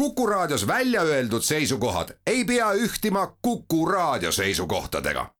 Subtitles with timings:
[0.00, 5.34] Kuku Raadios välja öeldud seisukohad ei pea ühtima Kuku Raadio seisukohtadega.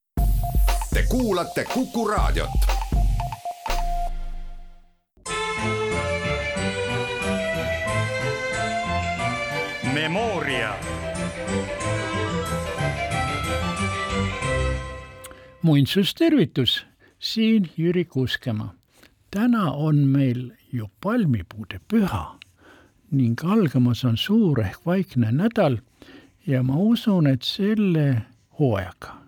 [0.94, 2.50] Te kuulate Kuku Raadiot.
[9.94, 10.74] Memoria.
[15.62, 16.86] muinsustervitus,
[17.18, 18.74] siin Jüri Kuuskemaa.
[19.30, 22.39] täna on meil ju palmipuude püha
[23.10, 25.78] ning algamas on suur ehk vaikne nädal
[26.46, 28.22] ja ma usun, et selle
[28.58, 29.20] hooajaga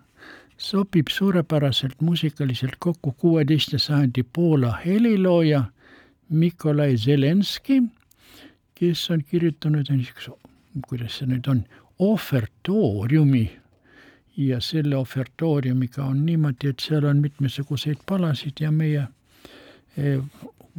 [0.63, 5.63] sobib suurepäraselt muusikaliselt kokku kuueteistkümnenda sajandi Poola helilooja
[6.29, 7.83] Mikolai Zelenski,
[8.75, 10.31] kes on kirjutanud niisuguse,
[10.87, 11.65] kuidas see nüüd on,
[11.99, 13.43] ohvertooriumi
[14.37, 19.03] ja selle ofertooriumiga on niimoodi, et seal on mitmesuguseid palasid ja meie
[19.97, 20.19] eh,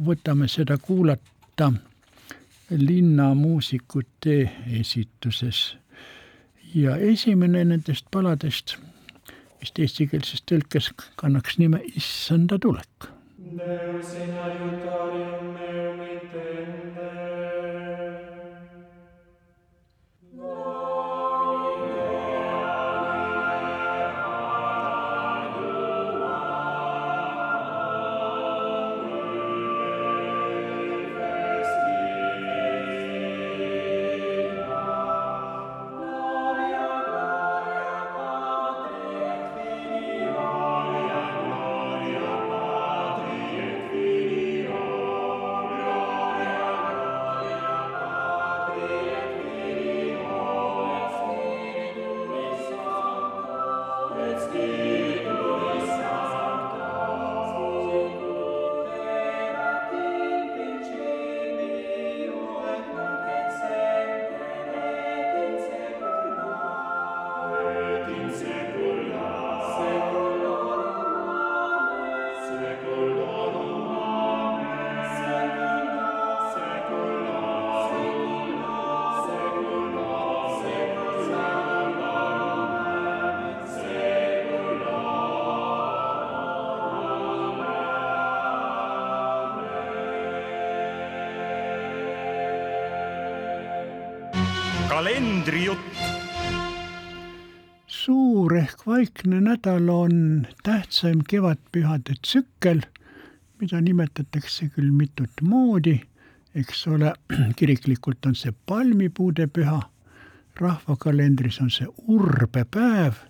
[0.05, 1.71] võtame seda kuulata
[2.69, 5.77] linnamuusikute esituses.
[6.75, 8.75] ja esimene nendest paladest
[9.61, 13.07] vist eestikeelses tõlkes kannaks nime Issanda tulek.
[13.37, 16.84] Deus in aiutarium meum intende.
[95.05, 95.79] Kalendrijutt.
[97.87, 102.81] suur ehk vaikne nädal on tähtsaim kevadpühade tsükkel,
[103.61, 105.99] mida nimetatakse küll mitut moodi,
[106.55, 107.13] eks ole,
[107.59, 109.77] kiriklikult on see palmipuude püha,
[110.57, 113.21] rahvakalendris on see urbepäev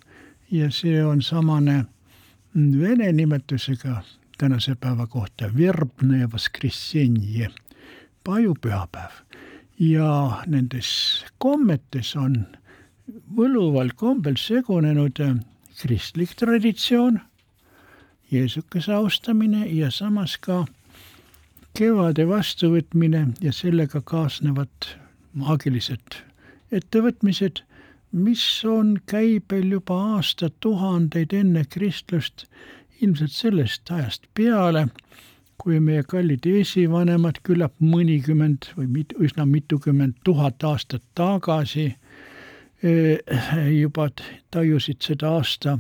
[0.52, 1.82] ja see on samane
[2.56, 4.00] vene nimetusega
[4.38, 7.52] tänase päeva kohta verbne voskressenje,
[8.24, 9.25] pajupühapäev
[9.80, 10.90] ja nendes
[11.38, 12.46] kommetes on
[13.36, 15.38] võluval kombel segunenud äh,
[15.82, 17.20] kristlik traditsioon,
[18.32, 20.64] Jeesukese austamine ja samas ka
[21.78, 24.88] kevade vastuvõtmine ja sellega kaasnevad
[25.38, 26.18] maagilised
[26.74, 27.62] ettevõtmised,
[28.12, 32.48] mis on käibel juba aastatuhandeid enne kristlust,
[33.04, 34.88] ilmselt sellest ajast peale
[35.58, 41.88] kui meie kallid esivanemad küllap mõnikümmend või mit, üsna mitukümmend tuhat aastat tagasi
[42.84, 43.20] eh,
[43.72, 44.10] juba
[44.52, 45.78] tajusid seda aasta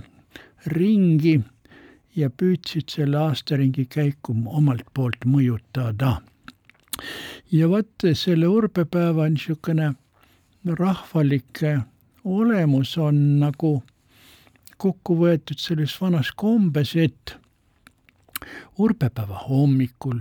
[0.71, 1.39] ringi
[2.15, 6.21] ja püüdsid selle aastaringi käiku omalt poolt mõjutada.
[7.51, 9.93] ja vot selle urbepäeva niisugune
[10.65, 11.61] rahvalik
[12.23, 13.83] olemus on nagu
[14.77, 17.35] kokku võetud selles vanas kombes, et
[18.77, 20.19] urbepäeva hommikul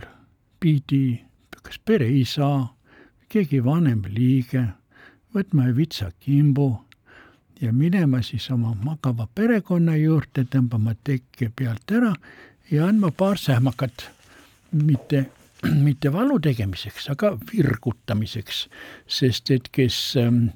[0.60, 1.20] pidi
[1.64, 2.48] kas pereisa,
[3.32, 4.66] keegi vanem liige
[5.34, 6.68] võtma vitsakimbu
[7.62, 12.12] ja minema siis oma magava perekonna juurde, tõmbama tekke pealt ära
[12.70, 14.06] ja andma paar sähmakat,
[14.76, 15.24] mitte,
[15.86, 18.66] mitte valu tegemiseks, aga virgutamiseks,
[19.08, 20.50] sest et kes ähm,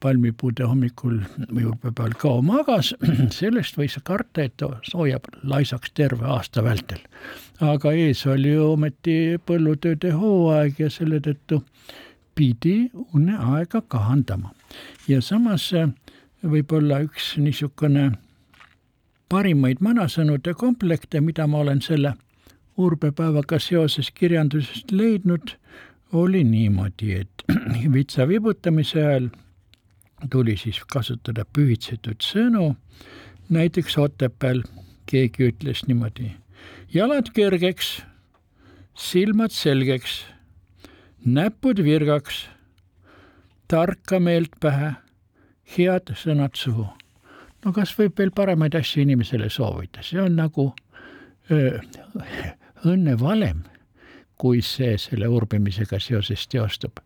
[0.00, 1.20] palmipuude hommikul
[1.50, 2.92] või õuepäeval kao magas,
[3.38, 7.00] sellest võis karta, et ta soojab laisaks terve aasta vältel.
[7.60, 11.62] aga ees oli ju ometi põllutööde hooaeg ja selle tõttu
[12.34, 14.52] pidi uneaega kahandama.
[15.08, 15.88] ja samas äh,
[16.44, 18.12] võib-olla üks niisugune
[19.28, 22.14] parimaid vanasõnude komplekte, mida ma olen selle
[22.76, 25.56] urbepäevaga seoses kirjandusest leidnud,
[26.12, 27.44] oli niimoodi, et
[27.96, 29.30] vitsa vibutamise ajal
[30.30, 32.74] tuli siis kasutada pühitsetud sõnu,
[33.52, 34.62] näiteks Otepääl
[35.06, 36.32] keegi ütles niimoodi,
[36.94, 38.00] jalad kergeks,
[38.94, 40.24] silmad selgeks,
[41.24, 42.46] näpud virgaks,
[43.68, 44.94] tarka meelt pähe,
[45.76, 46.86] head sõnad suhu.
[47.64, 50.72] no kas võib veel paremaid asju inimesele soovida, see on nagu
[51.50, 51.80] öö,
[52.86, 53.64] õnnevalem
[54.38, 57.00] kui see selle urbimisega seoses teostub.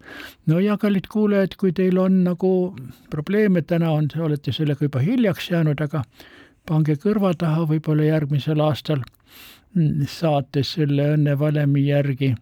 [0.47, 2.77] no ja kallid kuulajad, kui teil on nagu
[3.11, 6.05] probleeme, täna on, olete sellega juba hiljaks jäänud, aga
[6.69, 9.05] pange kõrva taha võib-olla järgmisel aastal
[10.11, 12.35] saate selle õnnevalemi järgi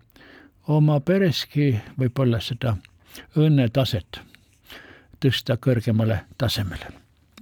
[0.68, 2.76] oma pereski võib-olla seda
[3.36, 4.20] õnnetaset
[5.20, 6.92] tõsta kõrgemale tasemele.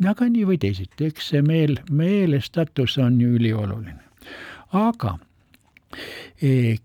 [0.09, 4.01] aga nii või teisiti, eks see meel, meelestatus on ju ülioluline.
[4.73, 5.19] aga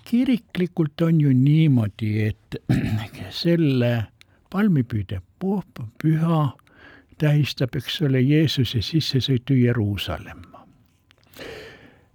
[0.06, 2.56] kiriklikult on ju niimoodi, et
[3.44, 3.92] selle
[4.52, 5.22] palmipüüde
[6.02, 6.42] püha
[7.22, 10.66] tähistab, eks ole, Jeesuse sissesõitu Jeruusalemma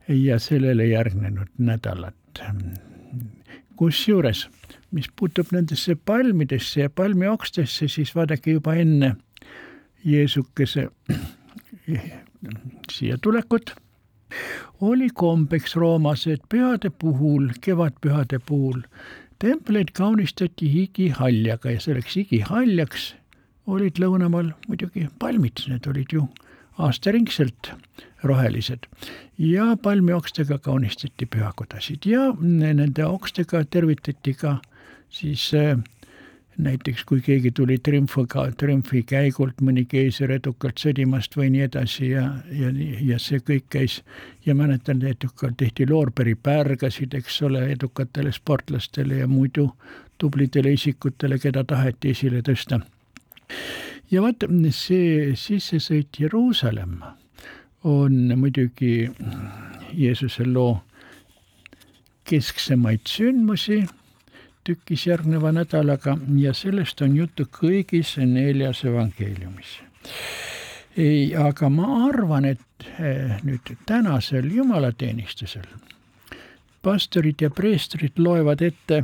[0.09, 2.15] ja sellele järgnenud nädalat.
[3.77, 4.49] kusjuures,
[4.91, 9.17] mis puutub nendesse palmidesse ja palmiokstesse, siis vaadake juba enne
[10.05, 10.89] Jeesukese
[12.93, 13.75] siia tulekut
[14.81, 18.83] oli kombeks Roomas, et pühade puhul, kevadpühade puhul
[19.39, 23.15] templeid kaunistati higihaljaga ja selleks higihaljaks
[23.67, 26.27] olid lõunamaal muidugi palmid, need olid ju
[26.79, 27.73] aastaringselt
[28.27, 28.87] rohelised.
[29.39, 32.07] Ja palmiokstega kaunistati pühakodasid.
[32.09, 34.59] Ja nende okstega tervitati ka
[35.13, 35.77] siis äh,
[36.59, 42.25] näiteks kui keegi tuli triumfiga, triumfi käigult, mõni keiser edukalt sõdimast või nii edasi ja,
[42.53, 42.71] ja,
[43.11, 43.99] ja see kõik käis
[44.47, 49.69] ja mäletan, edukalt tehti loorberipärgasid, eks ole, edukatele sportlastele ja muidu
[50.19, 52.81] tublidele isikutele, keda taheti esile tõsta.
[54.11, 57.17] ja vaat see sissesõit Jeruusalemma
[57.85, 59.11] on muidugi
[59.93, 60.81] Jeesuse loo
[62.25, 63.85] kesksemaid sündmusi
[64.67, 69.81] tükis järgneva nädalaga ja sellest on juttu kõigis neljas evangeeliumis.
[70.97, 75.67] ei, aga ma arvan, et eh, nüüd tänasel jumalateenistusel
[76.83, 79.03] pastorid ja preestrid loevad ette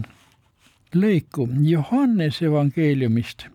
[0.94, 3.46] lõiku Johannese evangeeliumist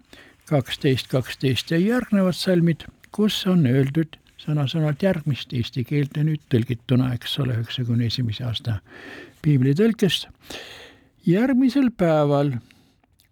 [0.50, 7.40] kaksteist, kaksteist ja järgnevad salmid, kus on öeldud sõna-sõnalt järgmist eesti keelde nüüd tõlgituna, eks
[7.44, 8.80] ole, üheksakümne esimese aasta
[9.44, 10.30] piiblitõlkest
[11.28, 12.54] järgmisel päeval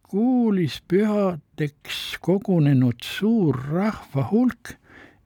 [0.03, 4.75] kuulis pühadeks kogunenud suur rahva hulk,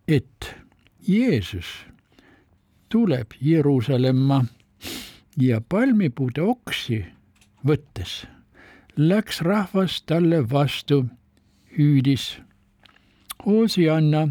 [0.07, 0.55] et
[1.07, 1.69] Jeesus
[2.89, 4.43] tuleb Jeruusalemma
[5.37, 7.05] ja palmipuude oksi
[7.65, 8.25] võttes
[8.99, 11.05] läks rahvas talle vastu,
[11.77, 12.37] hüüdis.
[13.45, 14.27] Hoosianna,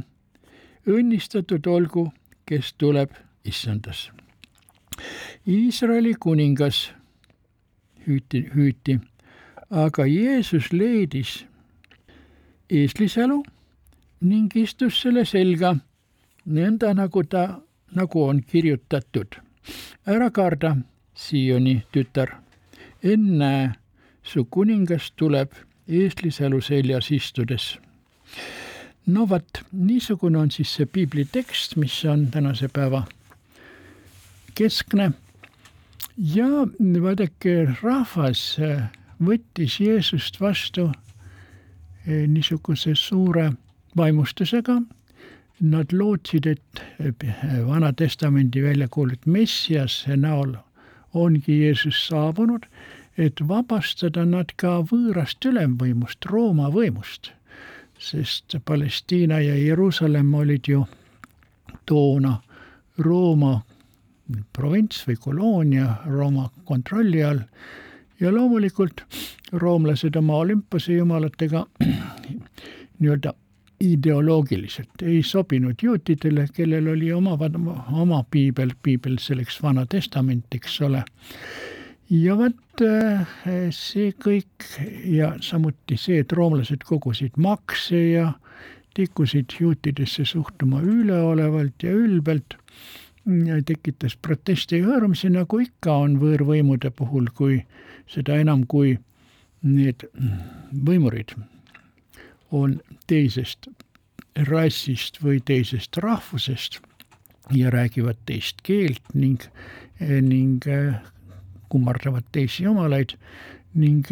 [0.87, 2.11] õnnistatud olgu,
[2.47, 3.15] kes tuleb
[3.49, 4.11] issandas.
[5.49, 6.91] Iisraeli kuningas
[8.09, 9.01] hüüti, hüüti.
[9.71, 11.45] aga Jeesus leidis
[12.71, 13.43] eestlisälu
[14.21, 15.75] ning istus selle selga,
[16.47, 17.61] nõnda nagu ta,
[17.95, 19.37] nagu on kirjutatud.
[20.07, 20.77] ära karda,
[21.15, 22.39] Sioni tütar,
[23.03, 23.75] ennäe,
[24.23, 25.53] su kuningas tuleb
[25.89, 27.79] eestlisälu seljas istudes.
[29.07, 33.05] no vot, niisugune on siis see piiblitekst, mis on tänase päeva
[34.55, 35.13] keskne
[36.19, 36.67] ja
[37.03, 38.89] vaadake, rahvas äh,
[39.23, 43.53] võttis Jeesust vastu äh, niisuguse suure
[43.97, 44.81] vaimustusega.
[45.61, 50.57] Nad lootsid, et äh, Vana-testamendi välja kuulutud Messiase näol
[51.15, 52.67] ongi Jeesus saabunud,
[53.19, 57.33] et vabastada nad ka võõrast ülemvõimust, Rooma võimust,
[57.99, 60.85] sest Palestiina ja Jeruusalemm olid ju
[61.87, 62.37] toona
[62.99, 63.61] Rooma
[64.53, 67.45] provints või koloonia Rooma kontrolli all
[68.21, 69.05] ja loomulikult
[69.53, 71.67] roomlased oma olümpose jumalatega
[73.01, 73.35] nii-öelda
[73.81, 77.37] ideoloogiliselt ei sobinud juutidele, kellel oli oma,
[77.93, 81.05] oma piibel, piibel selleks Vana Testament, eks ole.
[82.11, 83.37] ja vot eh,
[83.71, 84.67] see kõik
[85.05, 88.33] ja samuti see, et roomlased kogusid makse ja
[88.99, 92.59] tikkusid juutidesse suhtuma üleolevalt ja ülbelt
[93.67, 97.61] tekitas protesti ja hõõrumisi, nagu ikka on võõrvõimude puhul, kui
[98.09, 98.97] seda enam, kui
[99.63, 100.05] need
[100.73, 101.35] võimurid
[102.55, 102.79] on
[103.11, 103.69] teisest
[104.49, 106.79] rassist või teisest rahvusest
[107.53, 109.43] ja räägivad teist keelt ning,
[110.01, 110.65] ning
[111.69, 113.17] kummardavad teisi jumalaid
[113.75, 114.07] ning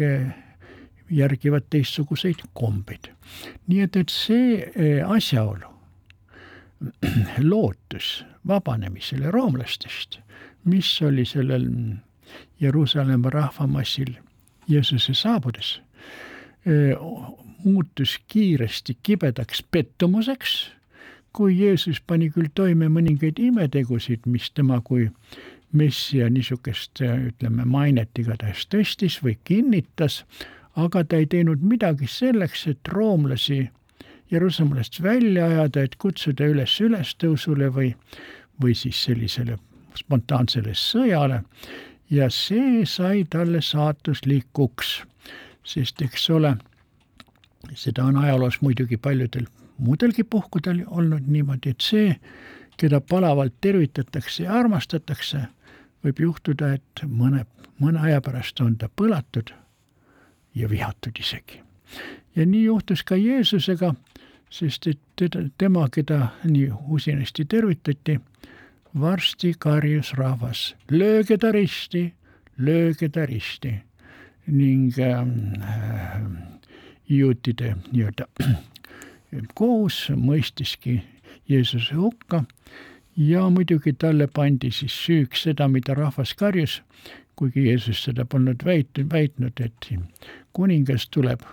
[1.09, 3.07] järgivad teistsuguseid kombeid.
[3.67, 5.76] nii et, et see asjaolu
[7.51, 10.19] lootus vabanemisele roomlastest,
[10.65, 11.67] mis oli sellel
[12.59, 14.13] Jeruusalemma rahvamassil
[14.67, 15.81] Jeesuse saabudes.
[17.63, 20.71] muutus kiiresti kibedaks pettumuseks,
[21.33, 25.07] kui Jeesus pani küll toime mõningaid imetegusid, mis tema kui
[25.71, 30.23] messia niisugust, ütleme, mainet igatahes tõstis või kinnitas,
[30.75, 33.67] aga ta ei teinud midagi selleks, et roomlasi
[34.31, 37.93] Jeruusalemmast välja ajada, et kutsuda üles ülestõusule või,
[38.61, 39.57] või siis sellisele
[39.97, 41.43] spontaansele sõjale
[42.09, 44.97] ja see sai talle saatuslikuks,
[45.63, 46.57] sest eks ole,
[47.73, 52.15] seda on ajaloos muidugi paljudel muudelgi puhkudel olnud niimoodi, et see,
[52.77, 55.43] keda palavalt tervitatakse ja armastatakse,
[56.05, 57.45] võib juhtuda, et mõne,
[57.81, 59.53] mõne aja pärast on ta põlatud
[60.55, 61.61] ja vihatud isegi.
[62.35, 63.93] ja nii juhtus ka Jeesusega,
[64.49, 68.19] sest et teda, tema, keda nii usinasti tervitati,
[68.99, 72.13] varsti karjus rahvas, lööge ta risti,
[72.57, 73.73] lööge ta risti
[74.47, 75.27] ning äh,
[77.09, 78.27] juutide nii-öelda
[79.59, 81.01] kohus mõistiski
[81.49, 82.43] Jeesuse hukka
[83.17, 86.81] ja muidugi talle pandi siis süüks seda, mida rahvas karjus,
[87.35, 89.89] kuigi Jeesus seda polnud väit-, väitnud, et
[90.53, 91.43] kuningas tuleb.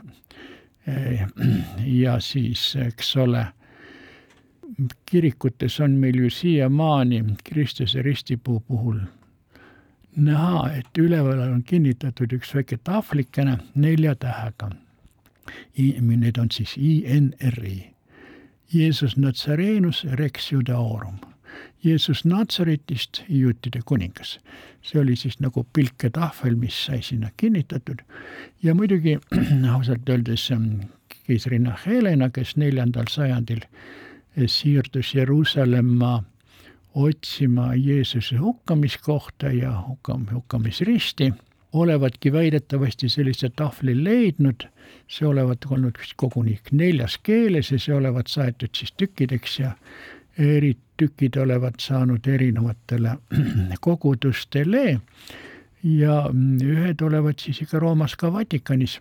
[0.89, 1.27] Äh,
[2.03, 3.47] ja siis, eks ole
[5.07, 9.01] kirikutes on meil ju siiamaani Kristuse ristipuu puhul
[10.17, 14.71] näha, et üleval on kinnitatud üks väike tahvlikene nelja tähega.
[15.77, 17.95] Need on siis INRI.
[18.73, 21.19] Jeesus Nazarenus Rex Judaorum.
[21.85, 24.41] Jeesus Natsaretist juutide kuningas.
[24.83, 28.03] see oli siis nagu pilketahvel, mis sai sinna kinnitatud
[28.63, 29.19] ja muidugi
[29.75, 30.51] ausalt öeldes
[31.27, 33.61] keisrinna Helena, kes neljandal sajandil
[34.47, 36.23] siirdus Jeruusalemma
[36.95, 41.33] otsima Jeesuse hukkamiskohta ja hukkam-, hukkamisristi,
[41.73, 44.67] olevatki väidetavasti sellise tahvli leidnud,
[45.09, 49.73] see olevat olnud vist koguni neljas keeles ja see olevat saetud siis tükkideks ja
[50.39, 53.17] eri tükid olevat saanud erinevatele
[53.87, 55.01] kogudustele
[55.85, 56.19] ja
[56.65, 59.01] ühed olevat siis ikka Roomas ka Vatikanis.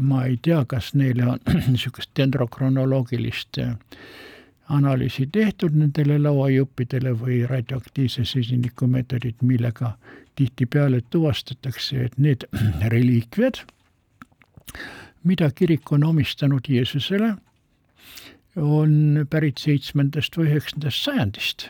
[0.00, 1.38] ma ei tea, kas neile on
[1.72, 3.58] niisugust dendrokronoloogilist
[4.68, 9.92] analüüsi tehtud nendele lauajuppidele või radioaktiivse süsiniku meetodid, millega
[10.36, 12.44] tihtipeale tuvastatakse, et need
[12.94, 13.60] reliikviad,
[15.24, 17.34] mida kirik on omistanud Jeesusele,
[18.58, 21.68] on pärit seitsmendast või üheksandast sajandist.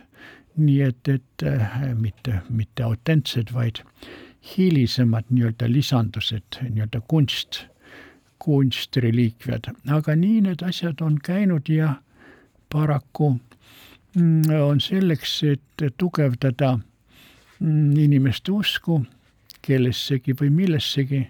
[0.58, 3.78] nii et, et äh, mitte, mitte autentsed, vaid
[4.56, 7.60] hilisemad nii-öelda lisandused, nii-öelda kunst,
[8.42, 11.92] kunstreliikviad, aga nii need asjad on käinud ja
[12.74, 13.36] paraku
[14.14, 16.72] mm, on selleks, et tugevdada
[17.60, 19.04] mm, inimeste usku
[19.62, 21.22] kellessegi või millessegi,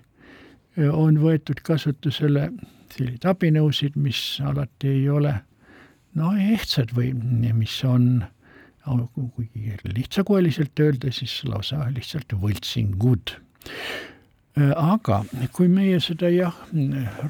[0.92, 2.48] on võetud kasutusele
[2.92, 5.34] selliseid abinõusid, mis alati ei ole
[6.18, 7.12] no ehtsad või
[7.54, 8.24] mis on,
[9.36, 13.36] kuigi lihtsakoeliselt öelda, siis lausa lihtsalt võltsingud.
[14.58, 15.22] aga
[15.54, 16.56] kui meie seda jah,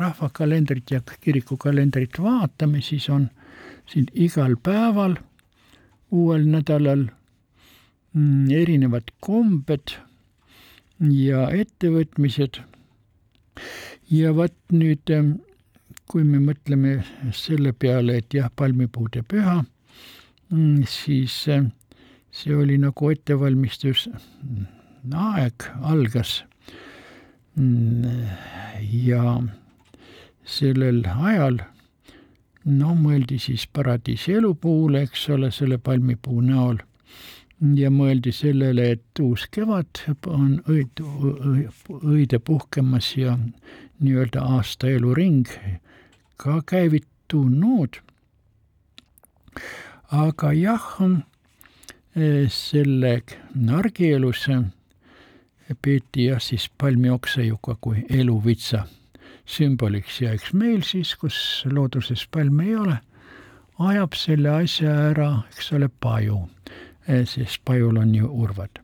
[0.01, 3.29] rahvakalendrit ja kirikukalendrit vaatame, siis on
[3.91, 5.19] siin igal päeval,
[6.11, 7.09] uuel nädalal
[8.15, 9.99] mm, erinevad kombed
[11.01, 12.63] ja ettevõtmised.
[14.11, 15.11] ja vot nüüd,
[16.09, 16.99] kui me mõtleme
[17.37, 19.61] selle peale, et jah, palmipuude püha,
[20.51, 24.09] mm, siis see oli nagu ettevalmistus,
[24.43, 24.67] mm,
[25.83, 26.45] algas.
[28.79, 29.23] ja
[30.47, 31.59] sellel ajal
[32.65, 36.79] no mõeldi siis paradiisi elupuule, eks ole, selle palmipuu näol
[37.75, 41.03] ja mõeldi sellele, et uus kevad on õid,
[41.99, 43.35] õide puhkemas ja
[43.99, 45.49] nii-öelda aasta eluring
[46.39, 48.01] ka käivitunud.
[50.11, 50.87] aga jah,
[52.49, 53.13] selle
[53.55, 54.47] nargielus
[55.83, 58.87] peeti jah siis palmioksa juba kui eluvitsa
[59.49, 62.99] sümboliks ja eks meil siis, kus looduses palme ei ole,
[63.91, 66.43] ajab selle asja ära, eks ole, paju,
[67.07, 68.83] eh, sest pajul on ju urvad.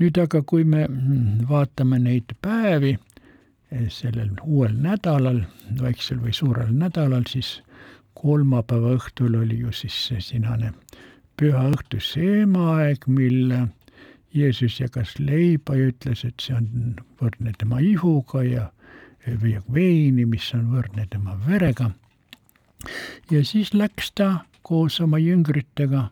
[0.00, 0.86] nüüd aga, kui me
[1.48, 2.96] vaatame neid päevi
[3.88, 5.44] sellel uuel nädalal,
[5.80, 7.60] väiksel või suurel nädalal, siis
[8.18, 10.72] kolmapäeva õhtul oli ju siis see sinane
[11.40, 13.54] püha õhtu seemaaeg, mil
[14.34, 18.68] Jeesus jagas leiba ja ütles, et see on võrdne tema ihuga ja
[19.42, 21.90] viia veini, mis on võrdne tema verega.
[23.30, 26.08] ja siis läks ta koos oma jüngritega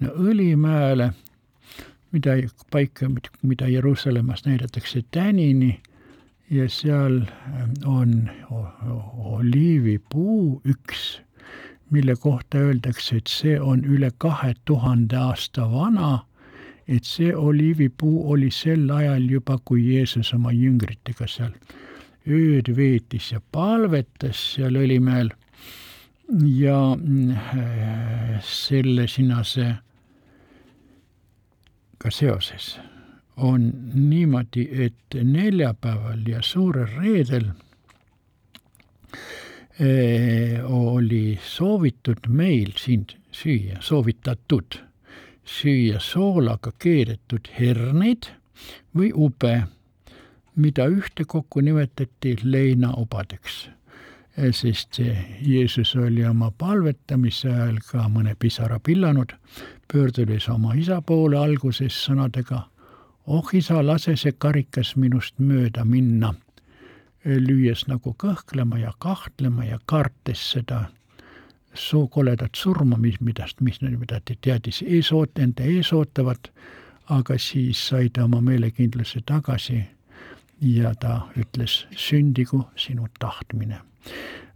[0.00, 1.12] no Õlimäele,
[2.12, 2.36] mida
[2.70, 3.08] paika,
[3.42, 5.80] mida Jeruusalemmas näidatakse tänini
[6.50, 7.20] ja seal
[7.84, 8.30] on
[9.18, 11.20] oliivipuu üks,
[11.90, 16.26] mille kohta öeldakse, et see on üle kahe tuhande aasta vana,
[16.88, 21.54] et see oliivipuu oli sel ajal juba, kui Jeesus oma jüngritega seal
[22.26, 25.30] ööd veetis ja palvetas seal Õlimäel.
[26.58, 29.76] Ja äh, selle sinase
[32.02, 32.72] ka seoses
[33.36, 37.44] on niimoodi, et neljapäeval ja suurel reedel
[39.80, 44.80] eh, oli soovitud meil siin süüa, soovitatud
[45.46, 48.30] süüa soolaga keedetud herneid
[48.96, 49.66] või ube,
[50.56, 53.66] mida ühtekokku nimetati leinaobadeks.
[54.36, 55.00] Eh, sest
[55.40, 59.36] Jeesus oli oma palvetamise ajal ka mõne pisara pillanud,
[59.92, 62.64] pöördudes oma isa poole alguses sõnadega
[63.26, 66.34] oh isa, lase see karikas minust mööda minna,
[67.24, 70.86] lüües nagu kõhklema ja kahtlema ja kartes seda
[71.74, 76.50] soo koledat surma, mis, midast, mis, mida ta teadis ees oot-, enda ees ootavat,
[77.12, 79.82] aga siis sai ta oma meelekindluse tagasi
[80.60, 83.80] ja ta ütles, sündigu sinu tahtmine.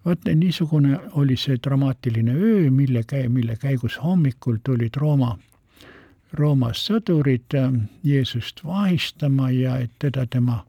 [0.04, 5.36] vot niisugune oli see dramaatiline öö, mille käi-, mille käigus hommikul tulid Rooma
[6.38, 7.72] Rooma sõdurid äh,
[8.06, 10.60] Jeesust vahistama ja et teda tema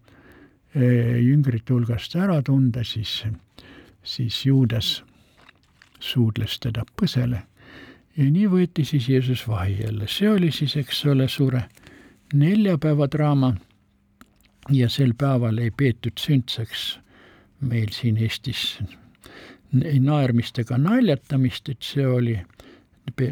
[0.75, 3.23] äh, jüngrite hulgast ära tunda, siis,
[4.03, 5.01] siis Juudas
[5.99, 7.43] suudles teda põsele.
[8.17, 11.63] ja nii võeti siis Jeesus vahi jälle, see oli siis, eks ole, suure
[12.33, 13.53] neljapäeva draama
[14.69, 16.99] ja sel päeval ei peetud sündsaks
[17.61, 18.81] meil siin Eestis
[19.71, 22.35] naermist ega naljatamist, et see oli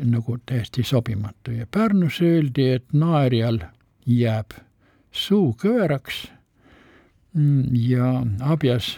[0.04, 1.52] nagu täiesti sobimatu.
[1.52, 3.60] Ja Pärnus öeldi, et naerjal
[4.06, 4.52] jääb
[5.12, 6.28] suu kõveraks.
[7.72, 8.98] Ja abjas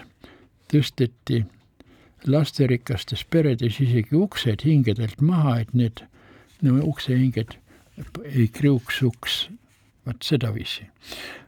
[0.71, 1.43] tõsteti
[2.27, 6.03] lasterikastes peredes isegi uksed hingedelt maha, et need
[6.61, 7.57] no uksehinged
[8.25, 9.49] ei kriuksuks,
[10.05, 10.87] vot sedaviisi.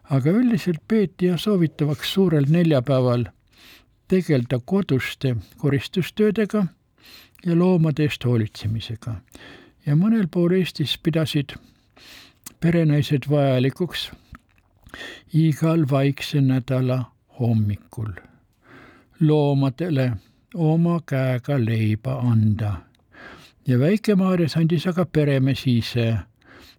[0.10, 3.24] aga üldiselt peeti ja soovitavaks suurel neljapäeval
[4.08, 6.66] tegeleda koduste koristustöödega
[7.46, 9.16] ja loomade eest hoolitsemisega.
[9.86, 11.56] ja mõnel pool Eestis pidasid
[12.60, 14.12] perenaised vajalikuks
[15.34, 17.04] igal vaikse nädala
[17.40, 18.14] hommikul
[19.20, 20.12] loomadele
[20.54, 22.74] oma käega leiba anda.
[23.68, 26.16] ja Väike-Maarjas andis aga peremees ise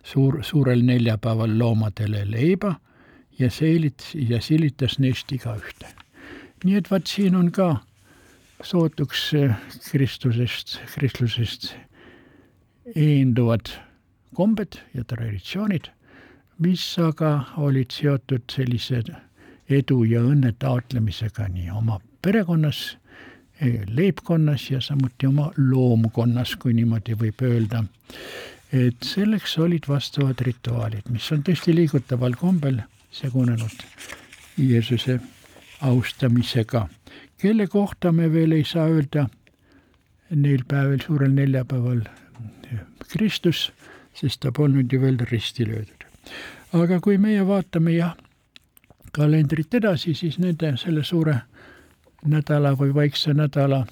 [0.04, 2.74] suur, suurel neljapäeval loomadele leiba
[3.38, 5.86] ja seelit- ja silitas neist igaühte.
[6.64, 7.80] nii et vaat siin on ka
[8.64, 9.32] sootuks
[9.90, 11.74] Kristusest, kristlusest
[12.96, 13.70] eenduvad
[14.34, 15.88] kombed ja traditsioonid,
[16.58, 19.02] mis aga olid seotud sellise
[19.70, 22.96] edu ja õnne taotlemisega nii oma perekonnas,
[23.88, 27.84] leibkonnas ja samuti oma loomkonnas, kui niimoodi võib öelda.
[28.72, 32.80] et selleks olid vastavad rituaalid, mis on tõesti liigutaval kombel
[33.12, 33.84] segunenud
[34.58, 35.20] Jeesuse
[35.80, 36.88] austamisega
[37.44, 39.26] kelle kohta me veel ei saa öelda
[40.30, 42.00] neil päeval, suurel neljapäeval
[43.12, 43.66] Kristus,
[44.16, 46.06] sest ta polnud ju veel risti löödud.
[46.72, 48.14] aga kui meie vaatame jah,
[49.12, 51.36] kalendrit edasi, siis nende selle suure
[52.24, 53.84] nädala või vaikse nädala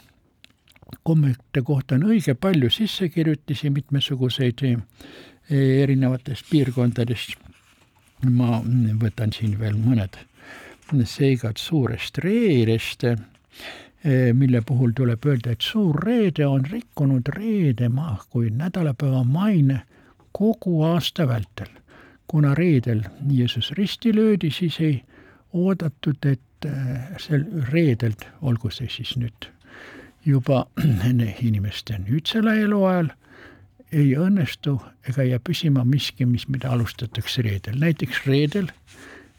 [1.03, 4.79] kommete kohta on õige palju sissekirjutisi, mitmesuguseid eh,
[5.83, 7.37] erinevatest piirkondadest.
[8.31, 8.63] ma
[9.05, 10.17] võtan siin veel mõned
[11.05, 13.32] seigad suurest reedest Eh,
[14.35, 19.83] mille puhul tuleb öelda, et suur reede on rikkunud reedemaa kui nädalapäeva maine
[20.33, 21.69] kogu aasta vältel.
[22.27, 25.03] kuna reedel Jeesus risti löödi, siis ei
[25.53, 29.49] oodatud, et eh, sel reedelt, olgu see siis nüüd
[30.25, 30.67] juba
[31.49, 33.13] inimeste nüüdsele eluajal,
[33.93, 37.77] ei õnnestu ega jää püsima miski, mis, mida alustatakse reedel.
[37.79, 38.73] näiteks reedel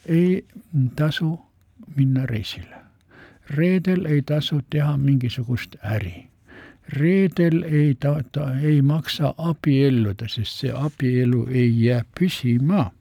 [0.05, 0.45] ei
[0.95, 1.39] tasu
[1.95, 2.82] minna reisile
[3.53, 6.29] reedel ei tasu teha mingisugust äri.
[6.87, 12.91] reedel ei ta, ta ei maksa abielluda, sest see abielu ei jää püsima.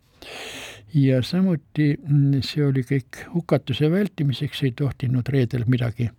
[0.95, 6.11] ja samuti mm, see oli kõik hukatuse vältimiseks, ei tohtinud reedel midagi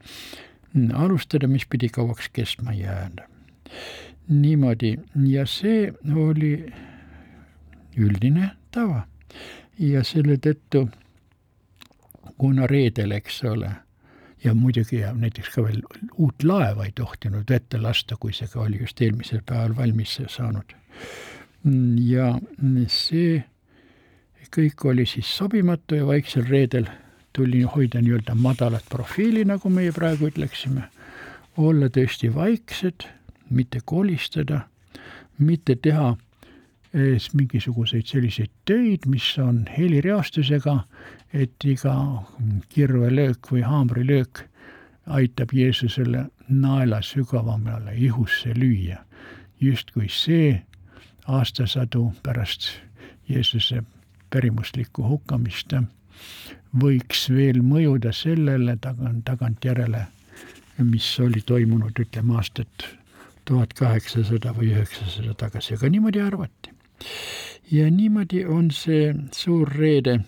[0.73, 3.27] mm, alustada, mis pidi kauaks kestma jääda.
[4.29, 6.73] niimoodi ja see oli
[7.97, 9.07] üldine tava
[9.79, 10.87] ja selle tõttu
[12.37, 13.71] kuna reedel, eks ole
[14.43, 15.81] ja muidugi ja näiteks ka veel
[16.17, 20.75] uut laeva ei tohtinud vette lasta, kui see ka oli just eelmisel päeval valmis saanud.
[22.03, 22.33] ja
[22.87, 23.43] see
[24.53, 26.85] kõik oli siis sobimatu ja vaiksel reedel
[27.33, 30.83] tuli hoida nii-öelda madalat profiili, nagu meie praegu ütleksime,
[31.57, 33.07] olla tõesti vaiksed,
[33.49, 34.67] mitte kolistada,
[35.37, 36.13] mitte teha
[36.93, 40.83] ees mingisuguseid selliseid töid, mis on helireostusega,
[41.33, 41.95] et iga
[42.69, 44.43] kirvelöök või haamrilöök
[45.07, 48.97] aitab Jeesusele naela sügavamale ihusse lüüa.
[49.61, 50.61] justkui see
[51.27, 52.67] aastasadu pärast
[53.29, 53.83] Jeesuse
[54.29, 55.73] pärimuslikku hukkamist
[56.81, 60.05] võiks veel mõjuda sellele tagant, tagantjärele,
[60.83, 62.87] mis oli toimunud, ütleme, aastat
[63.45, 66.72] tuhat kaheksasada või üheksasada tagasi, aga niimoodi arvati.
[67.71, 70.19] Ja niimoodi on see suur reede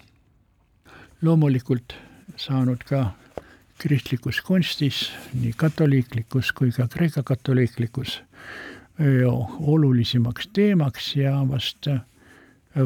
[1.21, 1.95] loomulikult
[2.37, 3.11] saanud ka
[3.77, 8.21] kristlikus kunstis, nii katoliiklikus kui ka kreeka-katoliiklikus
[9.59, 11.87] olulisemaks teemaks ja vast,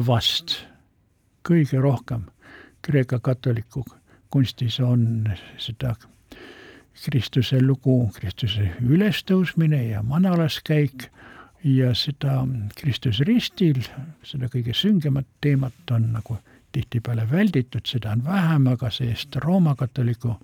[0.06, 0.58] vast
[1.46, 2.26] kõige rohkem
[2.82, 3.84] Kreeka katoliku
[4.30, 5.94] kunstis on seda
[7.04, 11.06] Kristuse lugu, Kristuse ülestõusmine ja manalaskäik
[11.64, 12.40] ja seda
[12.76, 13.82] Kristuse ristil,
[14.24, 16.38] seda kõige süngemat teemat on nagu
[16.72, 20.36] tihtipeale välditud, seda on vähem, aga see-eest Rooma katoliku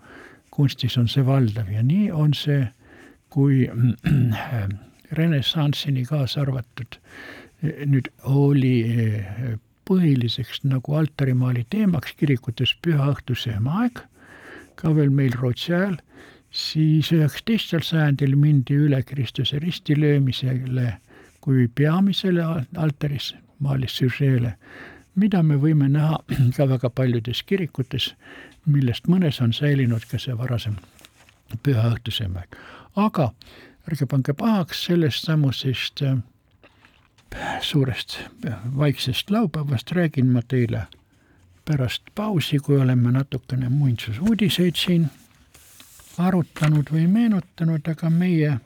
[0.50, 1.70] kunstis on see valdav.
[1.70, 2.66] Ja nii on see,
[3.30, 3.64] kui
[5.18, 6.98] renessanssini kaasa arvatud
[7.62, 8.74] nüüd oli
[9.86, 14.02] põhiliseks nagu altarimaali teemaks kirikutes pühaõhtuse aeg,
[14.76, 15.96] ka veel meil Rootsi ajal,
[16.50, 20.96] siis üheksateistkümnendal sajandil mindi üle Kristuse ristilöömisele
[21.46, 22.42] kui peamisele
[22.76, 24.56] altaris, maalis süžeele,
[25.14, 26.18] mida me võime näha
[26.56, 28.14] ka väga paljudes kirikutes,
[28.66, 30.74] millest mõnes on säilinud ka see varasem
[31.62, 32.56] pühaõhtuse aeg.
[32.96, 33.30] aga
[33.86, 36.18] ärge pange pahaks sellest samusest äh,
[37.62, 38.18] suurest
[38.76, 40.86] vaiksest laupäevast räägin ma teile
[41.64, 45.06] pärast pausi, kui oleme natukene muinsusuudiseid siin
[46.18, 48.60] arutanud või meenutanud, aga meie äh,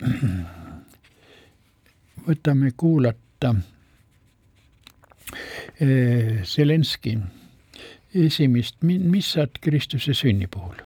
[2.26, 3.54] võtame kuulata
[5.80, 7.18] äh, Zelenski
[8.16, 10.85] esimest missat Kristuse sünni puhul.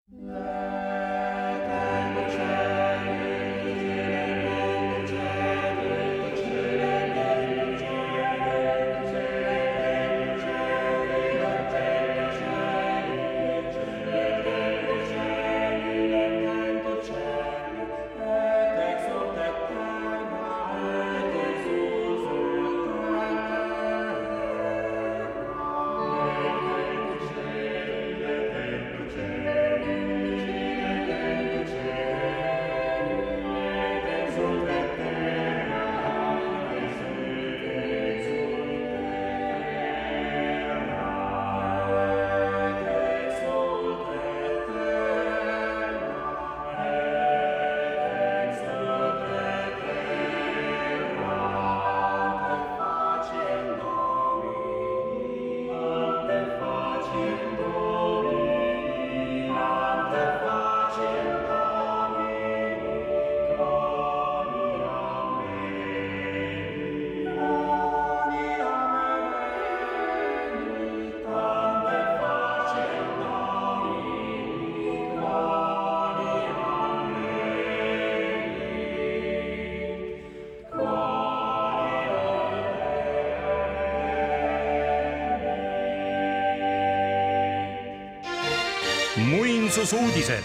[89.83, 90.43] Muinsusuudised.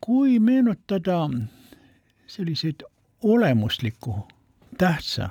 [0.00, 1.30] kui meenutada
[2.26, 2.82] selliseid
[3.22, 4.28] olemusliku,
[4.78, 5.28] tähtsa,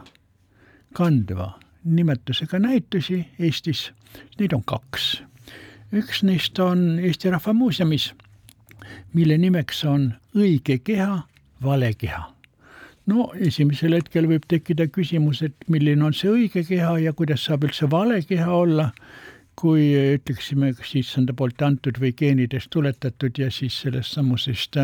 [0.94, 3.92] kandva nimetusega näitusi Eestis,
[4.40, 5.24] neid on kaks.
[5.94, 8.14] üks neist on Eesti Rahva Muuseumis,
[9.14, 11.28] mille nimeks on Õige keha,
[11.64, 12.34] vale keha
[13.06, 17.68] no esimesel hetkel võib tekkida küsimus, et milline on see õige keha ja kuidas saab
[17.68, 18.92] üldse vale keha olla
[19.60, 19.86] kui
[20.16, 24.80] ütleksime, kas issanda poolt antud või geenidest tuletatud ja siis sellest samusest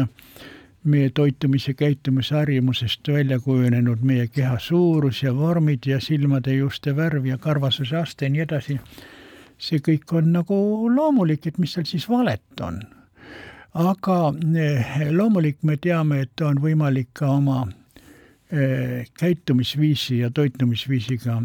[0.84, 7.26] meie toitumise, käitumise harjumusest välja kujunenud meie keha suurus ja vormid ja silmade juuste värv
[7.26, 8.80] ja karvasuse aste ja nii edasi.
[9.60, 10.56] see kõik on nagu
[10.88, 12.80] loomulik, et mis seal siis valet on.
[13.74, 21.42] aga äh, loomulik me teame, et on võimalik ka oma äh, käitumisviisi ja toitumisviisiga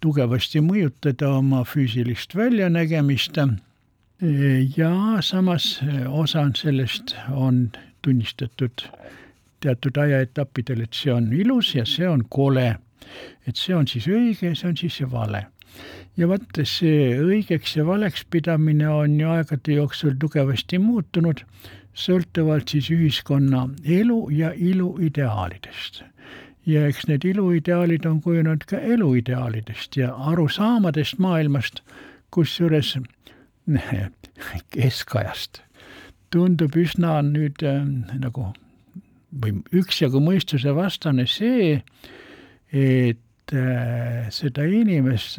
[0.00, 3.36] tugevasti mõjutada oma füüsilist väljanägemist
[4.76, 7.70] ja samas osa sellest on
[8.02, 8.84] tunnistatud
[9.60, 12.76] teatud ajaetappidel, et see on ilus ja see on kole.
[13.46, 15.46] et see on siis õige ja see on siis vale.
[16.16, 21.42] ja vot see õigeks ja valeks pidamine on ju aegade jooksul tugevasti muutunud,
[21.94, 26.02] sõltuvalt siis ühiskonna elu ja ilu ideaalidest.
[26.70, 31.82] Ja eks need iluideaalid on kujunenud ka eluideaalidest ja arusaamadest maailmast,
[32.30, 32.94] kusjuures
[34.74, 35.62] keskajast
[36.30, 37.82] tundub üsna nüüd äh,
[38.20, 38.50] nagu
[39.30, 41.76] või üksjagu mõistusevastane see,
[42.74, 45.38] et äh, seda inimest,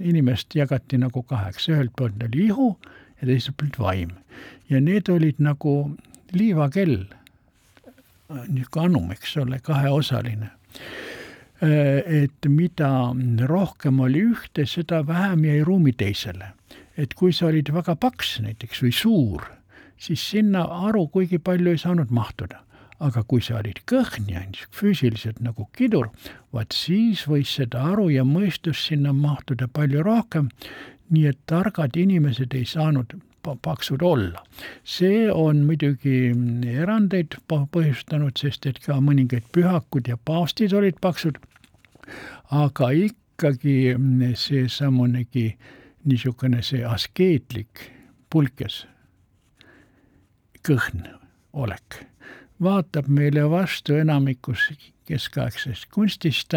[0.00, 2.72] inimest jagati nagu kaheks, ühelt poolt oli ihu
[3.20, 4.16] ja teiselt poolt vaim.
[4.68, 5.76] ja need olid nagu
[6.34, 7.04] liivakell,
[8.28, 10.50] niisugune anum, eks ole, kaheosaline.
[11.62, 12.90] Äh, et mida
[13.48, 16.52] rohkem oli ühte, seda vähem jäi ruumi teisele.
[16.96, 19.42] et kui sa olid väga paks näiteks või suur,
[20.00, 22.62] siis sinna aru kuigi palju ei saanud mahtuda
[23.00, 26.08] aga kui sa olid kõhn ja füüsiliselt nagu kidur,
[26.52, 30.48] vaat siis võis seda aru ja mõistust sinna mahtuda palju rohkem,
[31.12, 33.12] nii et targad inimesed ei saanud
[33.62, 34.42] paksud olla.
[34.84, 36.32] see on muidugi
[36.66, 41.38] erandeid põhjustanud, sest et ka mõningaid pühakud ja paavstid olid paksud,
[42.50, 43.94] aga ikkagi
[44.34, 45.46] seesamunegi
[46.04, 47.90] niisugune see askeetlik
[48.30, 48.84] pulkes
[50.66, 51.06] kõhn
[51.52, 52.02] olek
[52.62, 54.70] vaatab meile vastu enamikus
[55.06, 56.54] keskaegsest kunstist,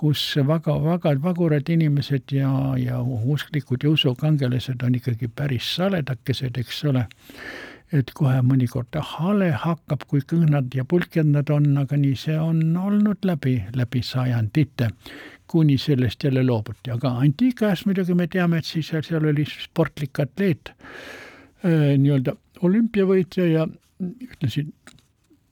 [0.00, 6.84] kus väga, väga vagurad inimesed ja, ja usklikud ja usukangelased on ikkagi päris saledakesed, eks
[6.90, 7.04] ole.
[7.90, 12.76] et kohe mõnikord hale hakkab, kui kõhnad ja pulkjad nad on, aga nii see on
[12.78, 14.92] olnud läbi, läbi sajandite,
[15.50, 20.70] kuni sellest jälle loobuti, aga antiikajas muidugi me teame, et siis seal oli sportlik atleet,
[20.70, 23.66] äh, nii-öelda olümpiavõitja ja
[24.00, 24.68] ühtlasi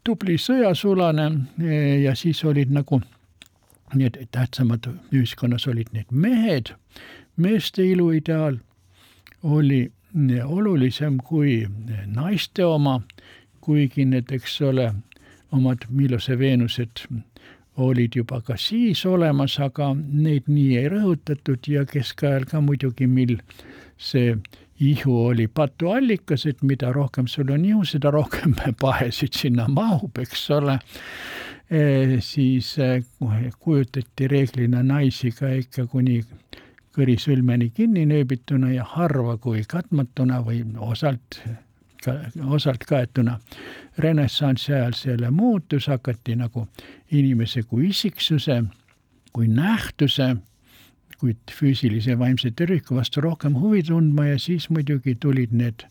[0.09, 1.29] tubli sõjasulane
[1.61, 3.01] eh, ja siis olid nagu
[3.95, 6.75] need tähtsamad ühiskonnas olid need mehed,
[7.37, 8.59] meeste iluideaal
[9.43, 9.93] oli
[10.45, 11.67] olulisem kui
[12.07, 13.01] naiste oma,
[13.61, 14.93] kuigi need, eks ole,
[15.53, 17.05] omad Milose Veenused
[17.79, 23.37] olid juba ka siis olemas, aga neid nii ei rõhutatud ja keskajal ka muidugi, mil
[23.99, 24.35] see
[24.81, 30.49] ihu oli patuallikas, et mida rohkem sul on ihu, seda rohkem pahesid sinna mahub, eks
[30.59, 30.79] ole.
[32.25, 33.03] Siis e,
[33.59, 36.23] kujutati reeglina naisi ka ikka kuni
[36.97, 41.41] kõrisõlmeni kinni nööbituna ja harva kui katmatuna või osalt
[42.05, 42.15] ka,
[42.49, 43.39] osalt kaetuna.
[43.99, 46.67] renessansi ajal see jälle muutus, hakati nagu
[47.11, 48.63] inimese kui isiksuse,
[49.33, 50.37] kui nähtuse
[51.19, 55.85] kuid füüsilise ja vaimse terviku vastu rohkem huvi tundma ja siis muidugi tulid need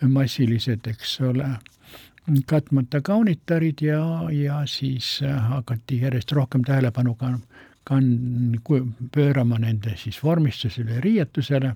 [0.00, 1.48] massilised, eks ole,
[2.46, 4.02] katmata kaunitarid ja,
[4.32, 7.34] ja siis hakati järjest rohkem tähelepanu ka
[7.90, 8.60] kann-,
[9.14, 11.74] pöörama nende siis vormistusele ja riietusele.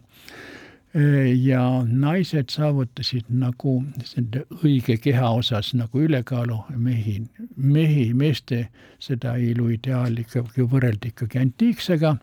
[1.43, 3.81] Ja naised saavutasid nagu
[4.17, 6.61] nende õige keha osas nagu ülekaalu.
[6.77, 7.17] Mehi,
[7.57, 8.69] mehi, meeste
[9.03, 12.15] seda iluideaali ikkagi võrreldi ikkagi antiiksega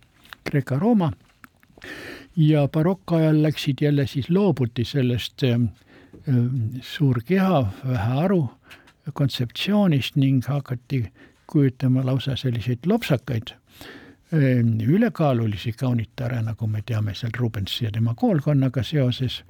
[0.47, 1.12] Kreeka-Rooma.
[2.39, 5.60] Ja barokkajal läksid jälle siis loobuti sellest äh,
[6.81, 8.41] suur keha, vähe aru
[9.13, 11.05] kontseptsioonist ning hakati
[11.47, 18.84] kujutama lausa selliseid lopsakaid äh, ülekaalulisi kaunitare, nagu me teame seal Rubensi ja tema koolkonnaga
[18.84, 19.43] seoses.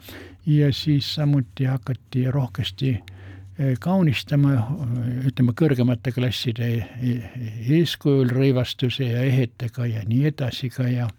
[0.46, 4.56] Ja siis samuti hakati rohkesti äh, kaunistama,
[5.28, 6.72] ütleme, kõrgemate klasside
[7.70, 11.10] eeskujul rõivastuse ja ehetega ja nii edasi ka ja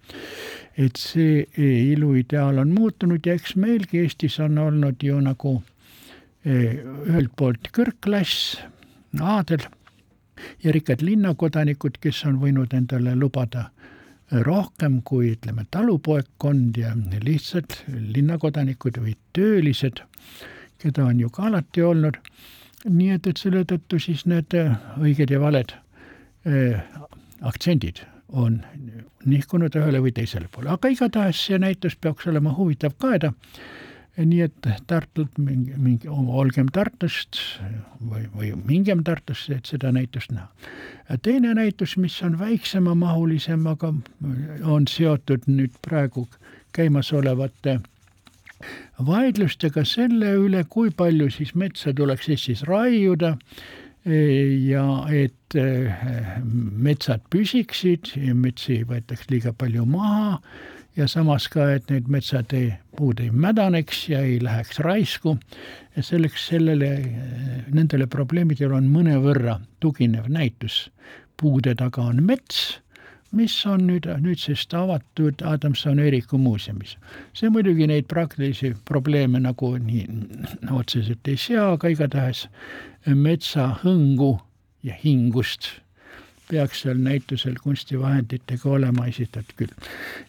[0.78, 1.44] et see
[1.92, 5.58] iluideaal on muutunud ja eks meilgi Eestis on olnud ju nagu
[6.44, 8.56] eh, ühelt poolt kõrgklass,
[9.20, 9.66] aadel
[10.64, 13.68] ja rikkad linnakodanikud, kes on võinud endale lubada
[14.32, 17.82] rohkem kui ütleme, talupoegkond ja lihtsalt
[18.16, 20.00] linnakodanikud või töölised
[20.82, 22.16] keda on ju ka alati olnud,
[22.88, 25.76] nii et, et selle tõttu siis need äh, õiged ja valed
[27.46, 28.56] aktsendid on
[29.28, 33.32] nihkunud ühele või teisele poole, aga igatahes see näitus peaks olema huvitav kaeda.
[34.16, 37.38] nii et Tartult mingi, mingi, olgem Tartust
[38.00, 40.48] või, või mingem Tartusse, et seda näitust näha.
[41.22, 43.94] teine näitus, mis on väiksemamahulisem, aga
[44.64, 46.28] on seotud nüüd praegu
[46.72, 47.80] käimasolevate
[49.06, 53.36] vaidlustega selle üle, kui palju siis metsa tuleks Eestis raiuda
[54.04, 54.84] ja
[55.14, 55.66] et e,
[56.42, 60.40] metsad püsiksid metsi ei võetaks liiga palju maha
[60.96, 65.38] ja samas ka, et need metsad ei, puud ei mädaneks ja ei läheks raisku.
[65.96, 66.90] ja selleks, sellele,
[67.72, 70.90] nendele probleemidele on mõnevõrra tuginev näitus.
[71.36, 72.80] puude taga on mets,
[73.32, 76.96] mis on nüüd nüüdsest avatud Adamson Eeriku muuseumis.
[77.34, 80.06] see muidugi neid praktilisi probleeme nagu nii
[80.70, 82.46] otseselt ei sea, aga igatahes
[83.06, 84.34] metsahõngu
[84.82, 85.70] ja hingust
[86.52, 89.74] peaks seal näitusel kunstivahenditega olema esitatud küll.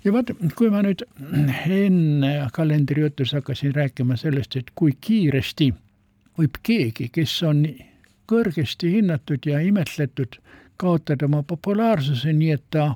[0.03, 1.03] ja vaata, kui ma nüüd
[1.67, 5.73] enne kalendrijutus hakkasin rääkima sellest, et kui kiiresti
[6.39, 7.65] võib keegi, kes on
[8.29, 10.39] kõrgesti hinnatud ja imetletud,
[10.77, 12.93] kaotada oma populaarsuse, nii et ta,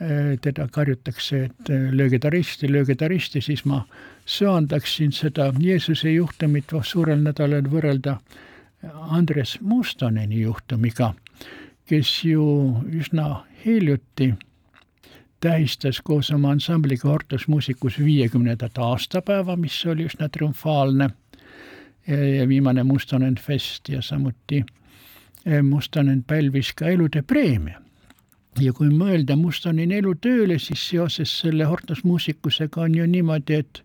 [0.00, 3.84] eh, teda karjutakse, et eh, lööge taristi, lööge taristi, siis ma
[4.26, 8.18] söandaksin seda Jeesuse juhtumit suurel nädalal võrrelda
[9.10, 11.14] Andres Mustoneni juhtumiga
[11.86, 12.44] kes ju
[12.90, 14.32] üsna hiljuti
[15.40, 21.10] tähistas koos oma ansambliga Hortus Musicus viiekümnendat aastapäeva, mis oli üsna triumfaalne.
[22.48, 24.66] Viimane Mustonen fest ja samuti eh,
[25.62, 27.80] Mustonen pälvis ka elude preemia.
[28.60, 33.82] ja kui mõelda Mustoneni elutööle, siis seoses selle Hortus Musicusega on ju niimoodi, et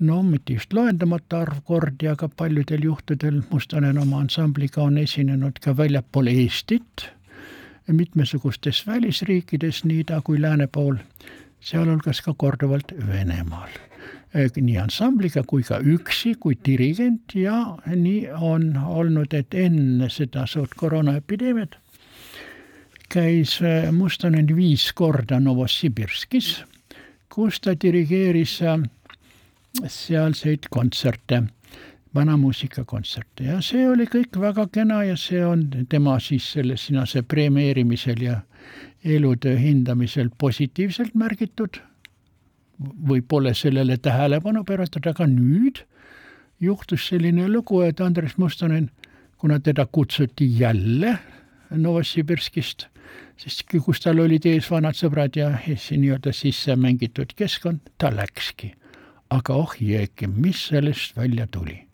[0.00, 5.76] no mitte just loendamata arv kordi, aga paljudel juhtudel Mustonen oma ansambliga on esinenud ka
[5.76, 7.10] väljapool Eestit
[7.92, 10.96] mitmesugustes välisriikides, nii ida kui lääne pool,
[11.60, 13.87] sealhulgas ka korduvalt Venemaal.
[14.34, 20.74] Nii ansambliga kui ka üksi kui dirigent ja nii on olnud, et enne seda suurt
[20.76, 21.78] koroonaepideemiat
[23.08, 23.58] käis
[23.92, 26.58] Mustonen viis korda Novosibirskis,
[27.32, 28.58] kus ta dirigeeris
[29.88, 31.42] sealseid kontserte
[32.14, 38.22] vanamuusikakontserte ja see oli kõik väga kena ja see on tema siis selle Sinase premeerimisel
[38.22, 38.40] ja
[39.04, 41.80] elutöö hindamisel positiivselt märgitud
[42.78, 45.82] või pole sellele tähelepanu pööratud, aga nüüd
[46.60, 48.90] juhtus selline lugu, et Andres Mustonen,
[49.38, 51.18] kuna teda kutsuti jälle
[51.70, 52.86] Novosibirskist,
[53.38, 58.74] sest kus tal olid ees vanad sõbrad ja nii-öelda sisse mängitud keskkond, ta läkski.
[59.30, 61.88] aga oh jeeki, mis sellest välja tuli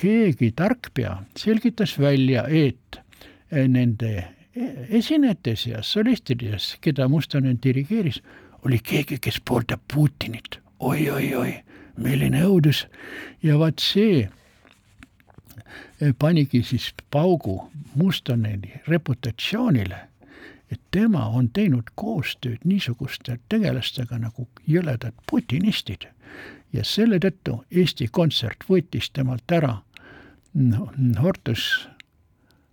[0.00, 3.00] keegi tarkpea selgitas välja, et
[3.50, 4.26] nende
[4.88, 8.20] esinejate seas, solistide seas, keda Mustonen dirigeeris,
[8.66, 10.58] oli keegi, kes pooldab Putinit.
[10.80, 11.10] Oi,.
[11.10, 11.52] oi-oi-oi,
[11.96, 12.86] milline õudus.
[13.42, 14.26] Ja vaat see
[16.18, 20.00] panigi siis paugu Mustoneni reputatsioonile,
[20.70, 26.08] et tema on teinud koostööd niisuguste tegelastega nagu jõledad putinistid.
[26.72, 29.76] Ja selle tõttu Eesti Kontsert võttis temalt ära
[31.22, 31.86] Hortus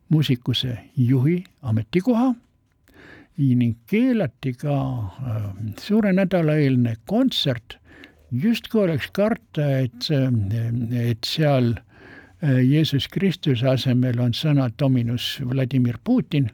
[0.10, 2.34] muusikuse juhi ametikoha
[3.38, 5.48] ning keelati ka äh,
[5.82, 7.78] suure nädala eelne kontsert,
[8.32, 16.52] justkui oleks karta, et, et seal äh, Jeesus Kristuse asemel on sõna Dominus Vladimir Putin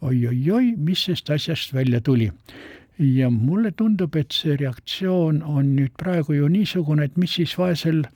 [0.00, 0.26] oi,.
[0.26, 2.30] oi-oi-oi, mis sellest asjast välja tuli.
[2.98, 8.06] ja mulle tundub, et see reaktsioon on nüüd praegu ju niisugune, et mis siis vaesel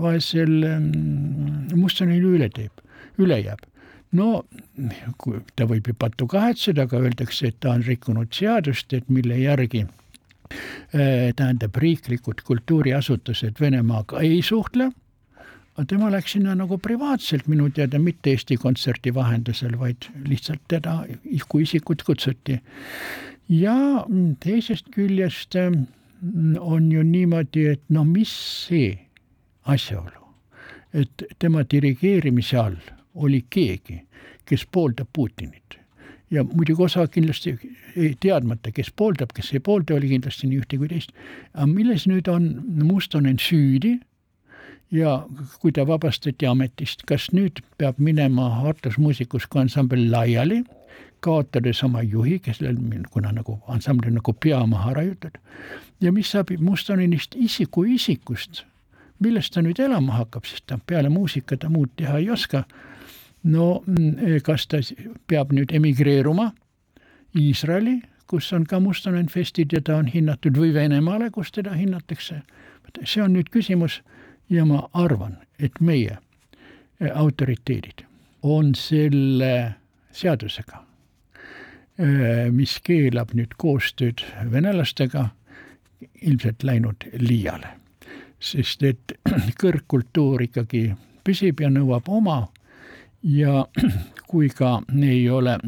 [0.00, 2.72] vaesel mm, Mustonil üle teeb,
[3.20, 3.66] üle jääb.
[4.16, 4.44] No
[5.56, 9.84] ta võib ju pattu kahetseda, aga öeldakse, et ta on rikkunud seadust, et mille järgi
[9.86, 14.90] äh, tähendab, riiklikud kultuuriasutused Venemaaga ei suhtle,
[15.76, 21.04] aga tema läks sinna nagu privaatselt minu teada, mitte Eesti Kontserdi vahendusel, vaid lihtsalt teda
[21.48, 22.60] kui isikut kutsuti.
[23.48, 24.04] ja
[24.40, 28.32] teisest küljest mm, on ju niimoodi, et no mis
[28.66, 28.96] see
[29.70, 30.26] asjaolu,
[30.92, 34.00] et tema dirigeerimise all oli keegi,
[34.48, 35.78] kes pooldab Putinit
[36.30, 37.56] ja muidugi osa kindlasti
[38.20, 41.10] teadmata, kes pooldab, kes ei poolda, oli kindlasti nii ühte kui teist.
[41.54, 42.46] aga milles nüüd on
[42.86, 43.98] Mustonen süüdi
[44.94, 45.16] ja
[45.60, 50.62] kui ta vabastati ametist, kas nüüd peab minema Artus Muusikus kui ansambel laiali,
[51.20, 52.78] kaotades oma juhi, kellel,
[53.10, 55.36] kuna nagu ansambli nagu pea maha raiutud,
[56.00, 58.64] ja mis saab Mustonenist isiku isikust
[59.20, 62.64] millest ta nüüd elama hakkab, sest ta peale muusika ta muud teha ei oska.
[63.42, 64.80] No mm, kas ta
[65.28, 66.50] peab nüüd emigreeruma
[67.36, 72.42] Iisraeli, kus on ka Mustonen festid ja ta on hinnatud või Venemaale, kus teda hinnatakse.
[73.04, 74.02] see on nüüd küsimus
[74.50, 76.18] ja ma arvan, et meie
[77.00, 78.04] eh, autoriteedid
[78.42, 79.74] on selle
[80.12, 80.84] seadusega,
[81.98, 85.30] eh, mis keelab nüüd koostööd venelastega,
[86.22, 87.80] ilmselt läinud liiale
[88.40, 89.14] sest et
[89.62, 90.90] kõrgkultuur ikkagi
[91.24, 92.40] püsib ja nõuab oma
[93.22, 93.66] ja
[94.30, 95.58] kui ka ei ole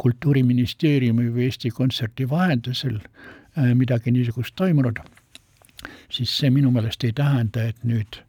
[0.00, 4.98] kultuuriministeeriumi või Eesti Kontserdi vahendusel äh, midagi niisugust toimunud,
[6.10, 8.22] siis see minu meelest ei tähenda, et nüüd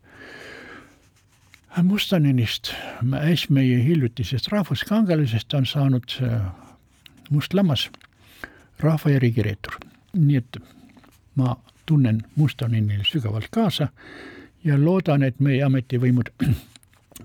[1.83, 2.73] Mustanenist,
[3.49, 6.17] meie hiljutisest rahvuskangelasest on saanud
[7.31, 7.89] must lammas
[8.79, 9.77] rahva erikireetur.
[10.13, 10.57] nii et
[11.35, 11.55] ma
[11.85, 13.87] tunnen Mustonenile sügavalt kaasa
[14.63, 16.33] ja loodan, et meie ametivõimud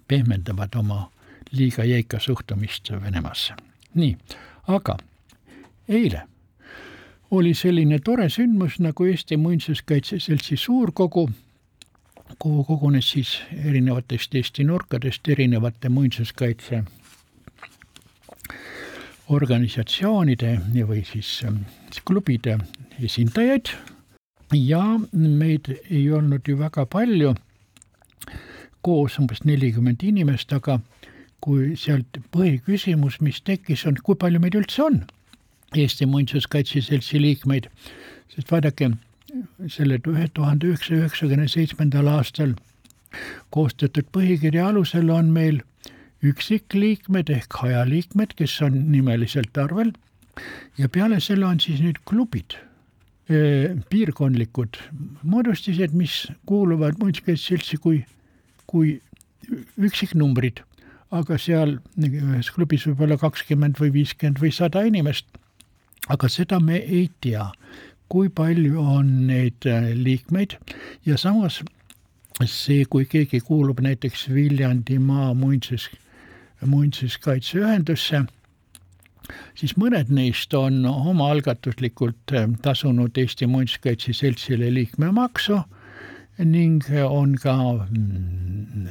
[0.08, 1.10] pehmendavad oma
[1.52, 3.54] liiga jäika suhtumist Venemaasse.
[3.94, 4.16] nii,
[4.68, 4.96] aga
[5.88, 6.22] eile
[7.30, 11.30] oli selline tore sündmus nagu Eesti Muinsuskaitse Seltsi suurkogu,
[12.38, 16.82] kuhu kogunes siis erinevatest Eesti nurkadest erinevate muinsuskaitse
[19.28, 20.52] organisatsioonide
[20.86, 21.40] või siis
[22.06, 22.58] klubide
[23.02, 23.72] esindajaid
[24.54, 24.82] ja
[25.12, 27.34] meid ei olnud ju väga palju,
[28.86, 30.78] koos umbes nelikümmend inimest, aga
[31.44, 35.02] kui sealt põhiküsimus, mis tekkis, on, kui palju meid üldse on,
[35.76, 37.66] Eesti Muinsuskaitse Seltsi liikmeid,
[38.32, 38.92] sest vaadake,
[39.68, 42.54] selle tuhande üheksasaja üheksakümne seitsmendal aastal
[43.54, 45.60] koostatud põhikirja alusel on meil
[46.26, 49.92] üksikliikmed ehk hajaliikmed, kes on nimeliselt arvel.
[50.78, 52.58] Ja peale selle on siis nüüd klubid
[53.90, 54.78] piirkondlikud
[55.26, 58.04] moodustised, mis kuuluvad muinsuskaitseseltsi kui,
[58.66, 59.00] kui
[59.78, 60.62] üksiknumbrid,
[61.14, 65.26] aga seal ühes klubis võib olla kakskümmend või viiskümmend või sada inimest.
[66.08, 67.50] aga seda me ei tea,
[68.08, 70.54] kui palju on neid äh, liikmeid
[71.06, 71.62] ja samas
[72.44, 75.88] see, kui keegi kuulub näiteks Viljandimaa muinsus,
[76.64, 78.22] muinsuskaitseühendusse
[79.58, 85.60] siis mõned neist on omaalgatuslikult eh, tasunud Eesti Muinsuskaitse Seltsile liikmemaksu
[86.38, 87.54] ning on ka
[87.90, 88.88] mm,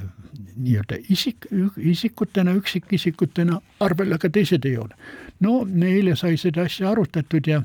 [0.55, 1.45] nii-öelda isik,
[1.77, 4.95] isikutena, üksikisikutena arvel, aga teised ei ole.
[5.39, 7.61] no eile sai seda asja arutatud ja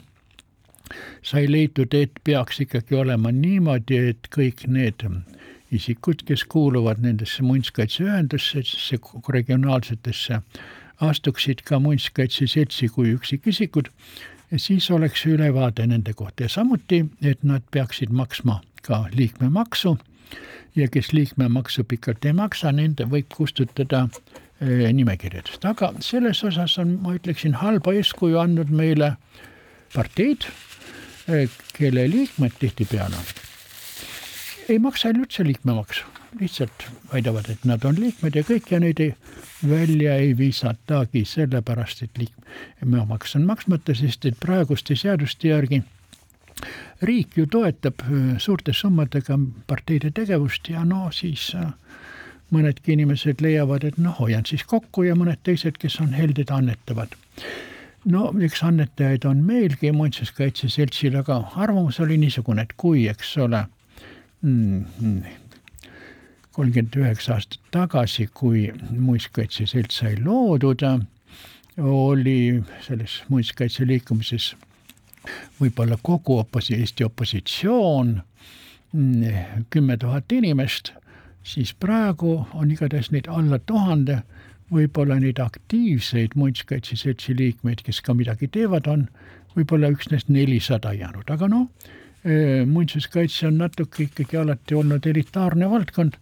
[1.23, 5.07] sai leitud, et peaks ikkagi olema niimoodi, et kõik need
[5.71, 10.41] isikud, kes kuuluvad nendesse muinsuskaitseühendustesse, regionaalsetesse
[11.01, 13.89] astuksid ka muinsuskaitse seltsi kui üksikisikud,
[14.57, 19.97] siis oleks ülevaade nende kohta ja samuti, et nad peaksid maksma ka liikmemaksu.
[20.77, 24.05] Ja kes liikmemaksu pikalt ei maksa, nende võib kustutada
[24.61, 29.17] eh, nimekirjadest, aga selles osas on, ma ütleksin, halba eeskuju andnud meile
[29.95, 30.47] parteid,
[31.27, 33.19] eh, kelle liikmed tihtipeale
[34.71, 36.07] ei maksa üldse liikmemaksu.
[36.41, 39.15] Lihtsalt väidavad, et nad on liikmed ja kõik ja neid ei,
[39.67, 45.83] välja ei viisatagi, sellepärast et liikmemaks on maksmata, sest et praeguste seaduste järgi
[47.03, 48.03] riik ju toetab
[48.39, 51.51] suurte summadega parteide tegevust ja no siis
[52.51, 57.15] mõnedki inimesed leiavad, et noh, hoian siis kokku ja mõned teised, kes on helded, annetavad.
[58.05, 63.65] no eks annetajaid on meilgi Muinsuskaitse Seltsil, aga arvamus oli niisugune, et kui, eks ole
[64.43, 65.23] mm
[66.61, 70.83] kolmkümmend üheksa aastat tagasi, kui muinsuskaitse selts sai loodud,
[71.79, 74.55] oli selles muinsuskaitse liikumises
[75.61, 78.21] võib-olla kogu oposi-, Eesti opositsioon,
[79.71, 80.93] kümme tuhat inimest,
[81.43, 84.23] siis praegu on igatahes neid alla tuhande,
[84.71, 89.07] võib-olla neid aktiivseid muinsuskaitse seltsi liikmeid, kes ka midagi teevad, on
[89.57, 91.69] võib-olla üksnes nelisada jäänud, aga noh,
[92.71, 96.19] muinsuskaitse on natuke ikkagi alati olnud elitaarne valdkond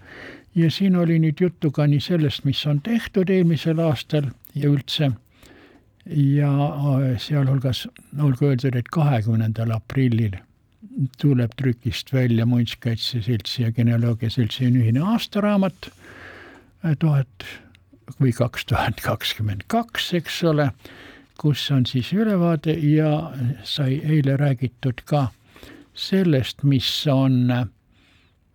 [0.55, 5.11] ja siin oli nüüd juttu ka nii sellest, mis on tehtud eelmisel aastal ja üldse
[6.09, 6.50] ja
[7.20, 7.86] sealhulgas
[8.22, 10.36] olgu öeldud, et kahekümnendal aprillil
[11.20, 15.90] tuleb trükist välja Muinsuskaitse Seltsi ja Genealoogia Seltsi ühine aastaraamat
[16.98, 17.46] tuhat
[18.20, 20.70] või kaks tuhat kakskümmend kaks, eks ole,
[21.38, 23.32] kus on siis ülevaade ja
[23.64, 25.28] sai eile räägitud ka
[25.98, 27.52] sellest, mis on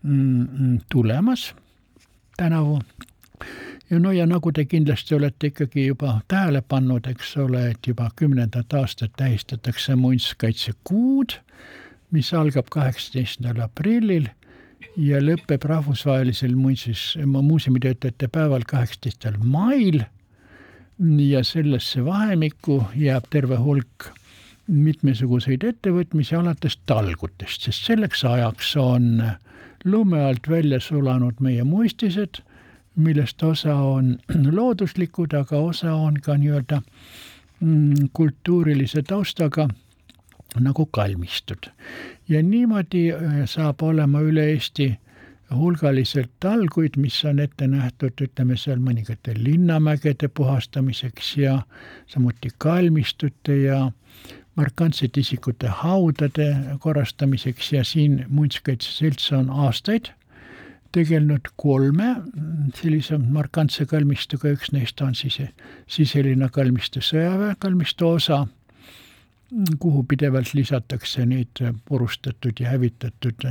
[0.04, 1.52] mm, tulemas
[2.38, 2.80] tänavu.
[3.90, 8.10] Ja no ja nagu te kindlasti olete ikkagi juba tähele pannud, eks ole, et juba
[8.16, 11.38] kümnendat aastat tähistatakse muinsuskaitsekuud,
[12.12, 14.28] mis algab kaheksateistkümnendal aprillil
[14.98, 20.04] ja lõpeb rahvusvahelisel muinsus, muuseumitöötajate päeval kaheksateistkümnendal mail.
[21.18, 24.12] ja sellesse vahemikku jääb terve hulk
[24.68, 29.24] mitmesuguseid ettevõtmisi alates talgutest, sest selleks ajaks on
[29.84, 32.40] lume alt välja sulanud meie muistised,
[32.96, 34.18] millest osa on
[34.58, 36.82] looduslikud, aga osa on ka nii-öelda
[37.60, 39.70] mm, kultuurilise taustaga
[40.60, 41.70] nagu kalmistud.
[42.30, 44.94] ja niimoodi äh, saab olema üle Eesti
[45.56, 51.60] hulgaliselt talguid, mis on ette nähtud, ütleme seal mõningate linnamägede puhastamiseks ja
[52.08, 53.92] samuti kalmistute ja
[54.56, 60.14] markantsete isikute haudade korrastamiseks ja siin Muinsuskaitse Selts on aastaid
[60.94, 62.16] tegelenud kolme
[62.78, 65.40] sellise markantse kalmistuga, üks neist on siis
[65.90, 68.44] siseline kalmistu, sõjaväe kalmistu osa
[69.80, 73.46] kuhu pidevalt lisatakse neid purustatud ja hävitatud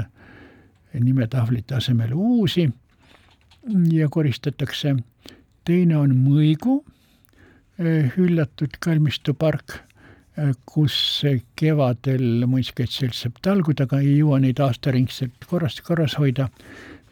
[1.01, 2.71] nimetahvlite asemel uusi
[3.93, 4.97] ja koristatakse.
[5.65, 6.85] teine on Mõigu
[8.17, 9.79] hüljatud kalmistupark,
[10.67, 11.23] kus
[11.57, 16.49] kevadel muinsuskaitseselts saab talguda, aga ei jõua neid aastaringselt korras, korras hoida.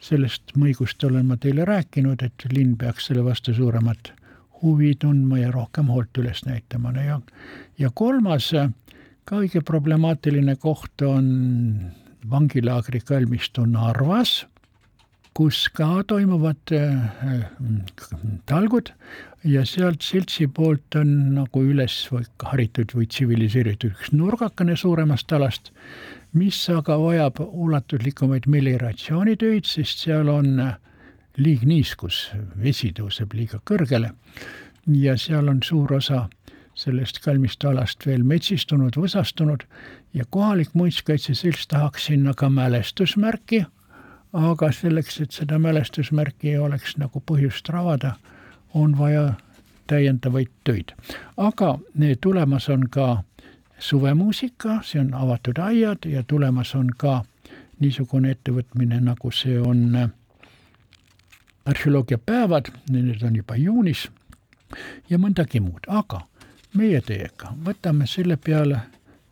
[0.01, 4.13] Sellest Mõigust olen ma teile rääkinud, et linn peaks selle vastu suuremat
[4.61, 7.19] huvi tundma ja rohkem hoolt üles näitama, ja,
[7.77, 8.51] ja kolmas
[9.29, 11.27] kõige problemaatiline koht on
[12.29, 14.41] vangilaagri kalmistu Narvas,
[15.37, 17.45] kus ka toimuvad äh,
[18.49, 18.91] talgud
[19.47, 25.71] ja sealt seltsi poolt on nagu üles või haritud või tsiviliseeritud üks nurgakene suuremast alast,
[26.33, 30.55] mis aga vajab ulatuslikumaid melioratsioonitöid, sest seal on
[31.37, 32.29] liigniiskus,
[32.63, 34.13] vesi tõuseb liiga kõrgele
[34.87, 36.27] ja seal on suur osa
[36.75, 39.65] sellest kalmistu alast veel metsistunud, võsastunud
[40.13, 43.65] ja kohalik muinsuskaitseselts tahaks sinna ka mälestusmärki,
[44.33, 48.15] aga selleks, et seda mälestusmärki oleks nagu põhjust ravada,
[48.73, 49.33] on vaja
[49.87, 50.93] täiendavaid töid.
[51.37, 51.79] aga
[52.21, 53.23] tulemas on ka
[53.81, 57.23] suvemuusika, see on avatud aiad ja tulemas on ka
[57.81, 59.97] niisugune ettevõtmine, nagu see on
[61.65, 64.07] arheoloogiapäevad, need on juba juunis
[65.09, 66.21] ja mõndagi muud, aga
[66.77, 68.83] meie teiega võtame selle peale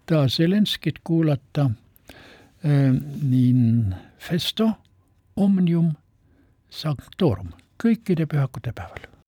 [0.10, 2.98] taas Zelenskit kuulata äh,
[3.32, 4.72] in festo
[5.36, 5.94] omnium
[6.70, 9.19] sanctorum kõikide pühakute päeval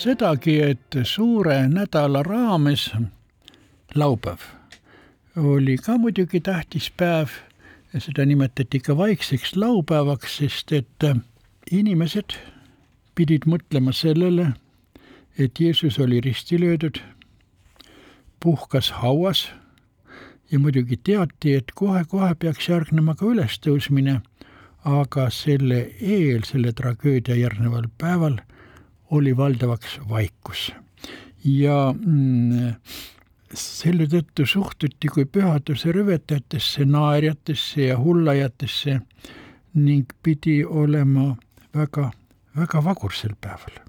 [0.00, 2.88] sedagi, et suure nädala raames
[3.94, 4.40] laupäev
[5.36, 7.28] oli ka muidugi tähtis päev.
[7.98, 11.06] Seda nimetati ka vaikseks laupäevaks, sest et
[11.70, 12.36] inimesed
[13.14, 14.52] pidid mõtlema sellele,
[15.38, 17.00] et Jeesus oli risti löödud,
[18.40, 19.48] puhkas hauas.
[20.50, 24.20] Ja muidugi teati, et kohe-kohe peaks järgnema ka ülestõusmine,
[24.84, 28.38] aga selle eel, selle tragöödia järgneval päeval
[29.10, 30.72] oli valdavaks vaikus.
[31.44, 32.74] ja mm,
[33.54, 39.00] selle tõttu suhtuti kui pühaduse rüvetajatesse, naerjatesse ja hullajatesse
[39.74, 41.36] ning pidi olema
[41.74, 42.10] väga,
[42.56, 43.80] väga vagur sel päeval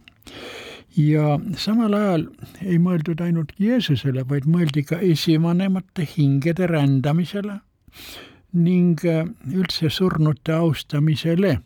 [0.98, 2.26] ja samal ajal
[2.66, 7.60] ei mõeldud ainult Jeesusele, vaid mõeldi ka esivanemate hingede rändamisele
[8.52, 11.60] ning üldse surnute austamisele.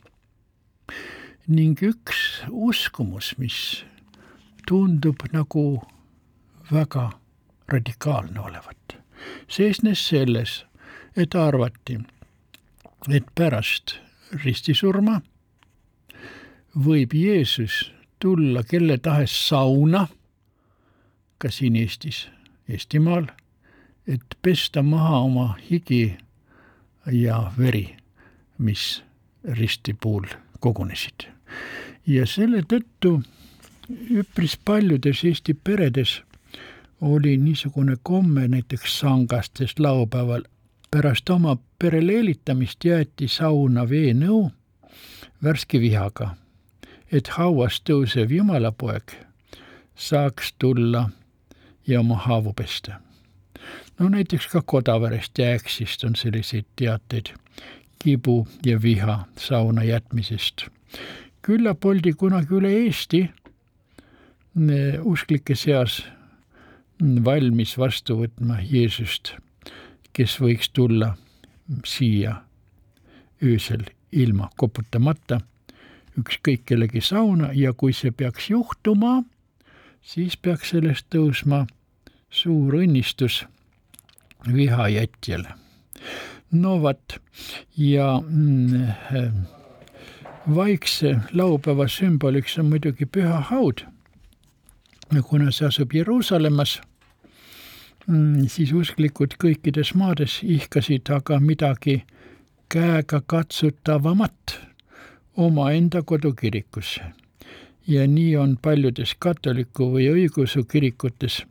[1.48, 3.86] Ning üks uskumus, mis
[4.68, 5.84] tundub nagu
[6.72, 7.12] väga
[7.70, 8.98] radikaalne olevat,
[9.48, 10.64] seisnes selles,
[11.16, 12.00] et arvati,
[13.10, 13.98] et pärast
[14.44, 15.22] ristisurma
[16.76, 20.08] võib Jeesus tulla kelle tahes sauna,
[21.38, 22.26] ka siin Eestis,
[22.70, 23.30] Eestimaal,
[24.08, 26.18] et pesta maha oma higi
[27.12, 27.96] ja veri,
[28.58, 29.04] mis
[29.44, 30.28] risti puhul
[30.60, 31.35] kogunesid.
[32.08, 33.22] Ja selle tõttu
[34.12, 36.22] üpris paljudes Eesti peredes
[37.02, 40.44] oli niisugune komme näiteks sangastes laupäeval
[40.92, 44.52] pärast oma pere leelitamist jäeti sauna veenõu
[45.44, 46.36] värske vihaga,
[47.12, 49.18] et hauas tõusev jumalapoeg
[49.96, 51.10] saaks tulla
[51.88, 53.00] ja oma haavu pesta.
[54.00, 57.34] no näiteks ka Kodaverest ja Äksist on selliseid teateid
[58.00, 60.66] kibu ja viha sauna jätmisest.
[61.46, 63.22] Küllap oldi kunagi üle Eesti
[65.06, 66.00] usklike seas
[67.00, 69.34] valmis vastu võtma Jeesust,
[70.16, 71.12] kes võiks tulla
[71.86, 72.38] siia
[73.44, 73.84] öösel
[74.16, 75.42] ilma koputamata
[76.20, 79.24] ükskõik kellegi sauna ja kui see peaks juhtuma,
[80.02, 81.66] siis peaks sellest tõusma
[82.30, 83.44] suur õnnistus
[84.48, 85.52] vihajätjale.
[86.52, 87.18] no vot
[87.76, 89.46] ja mm,
[90.56, 93.86] vaikse laupäeva sümboliks on muidugi püha haud
[95.24, 96.80] kuna see asub Jeruusalemmas,
[98.08, 102.04] mm, siis usklikud kõikides maades ihkasid aga midagi
[102.70, 104.60] käega katsutavamat
[105.38, 107.02] omaenda kodukirikusse.
[107.88, 111.44] ja nii on paljudes katoliku või õigeusu kirikutes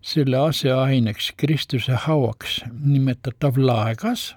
[0.00, 4.34] selle aseaineks Kristuse hauaks nimetatav laegas,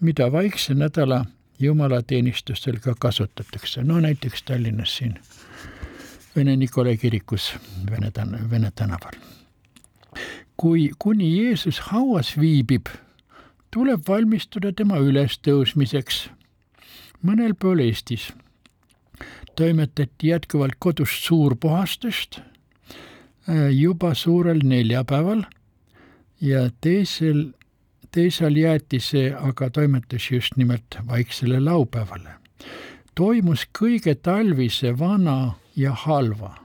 [0.00, 1.24] mida vaikse nädala
[1.62, 5.18] jumalateenistustel ka kasutatakse, no näiteks Tallinnas siin
[6.36, 7.54] Vene Nikolai kirikus
[7.90, 9.12] Vene tän-, Vene tänaval.
[10.56, 12.86] kui kuni Jeesus hauas viibib,
[13.70, 16.30] tuleb valmistuda tema ülestõusmiseks.
[17.22, 18.32] mõnel pool Eestis
[19.56, 25.42] toimetati jätkuvalt kodust suurpuhastust äh, juba suurel neljapäeval
[26.40, 27.52] ja teisel,
[28.12, 32.30] teisel jäeti see aga toimetus just nimelt vaiksele laupäevale.
[33.14, 36.56] toimus kõige talvise vana ja halva.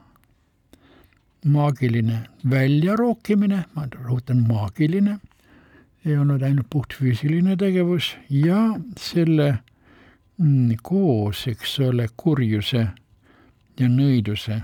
[1.46, 5.20] maagiline väljarookimine, ma rõhutan maagiline,
[6.06, 9.60] ei olnud ainult puhtfüüsiline tegevus ja selle
[10.38, 12.88] mm, koos, eks ole, kurjuse
[13.80, 14.62] ja nõiduse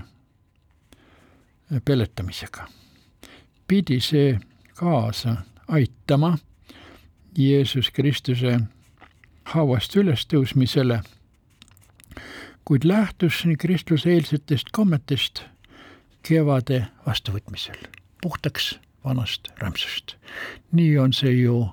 [1.84, 2.68] peletamisega.
[3.68, 4.40] pidi see
[4.74, 5.36] kaasa
[5.68, 6.36] aitama
[7.38, 8.60] Jeesus Kristuse
[9.44, 11.02] hauast ülestõusmisele
[12.64, 15.42] kuid lähtus nii kristluseelsetest kommetest
[16.24, 17.76] kevade vastuvõtmisel,
[18.22, 20.16] puhtaks vanast rämpsust.
[20.72, 21.68] nii on see ju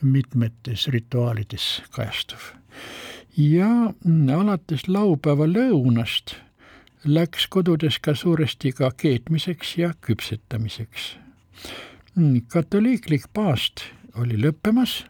[0.00, 2.40] mitmetes rituaalides kajastuv.
[3.36, 3.94] ja
[4.38, 6.34] alates laupäeva lõunast
[7.04, 11.16] läks kodudes ka suuresti ka keetmiseks ja küpsetamiseks.
[12.48, 13.80] katoliiklik paast
[14.20, 15.04] oli lõppemas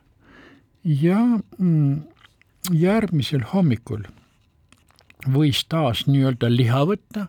[0.85, 1.19] ja
[1.59, 2.03] mm,
[2.73, 4.05] järgmisel hommikul
[5.33, 7.29] võis taas nii-öelda liha võtta,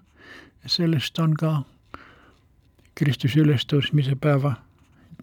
[0.68, 1.56] sellest on ka
[2.96, 4.56] Kristuse ülestõusmise päeva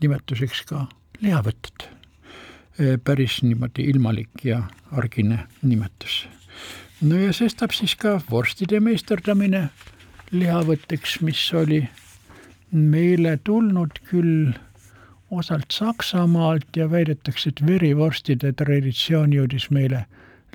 [0.02, 0.86] nimetuseks ka
[1.22, 1.88] lihavõtted.
[3.04, 6.26] päris niimoodi ilmalik ja argine nimetus.
[7.00, 9.68] no ja sestap siis ka vorstide meisterdamine
[10.32, 11.88] lihavõtteks, mis oli
[12.70, 14.52] meile tulnud küll
[15.32, 20.04] osalt Saksamaalt ja väidetakse, et verivorstide traditsioon jõudis meile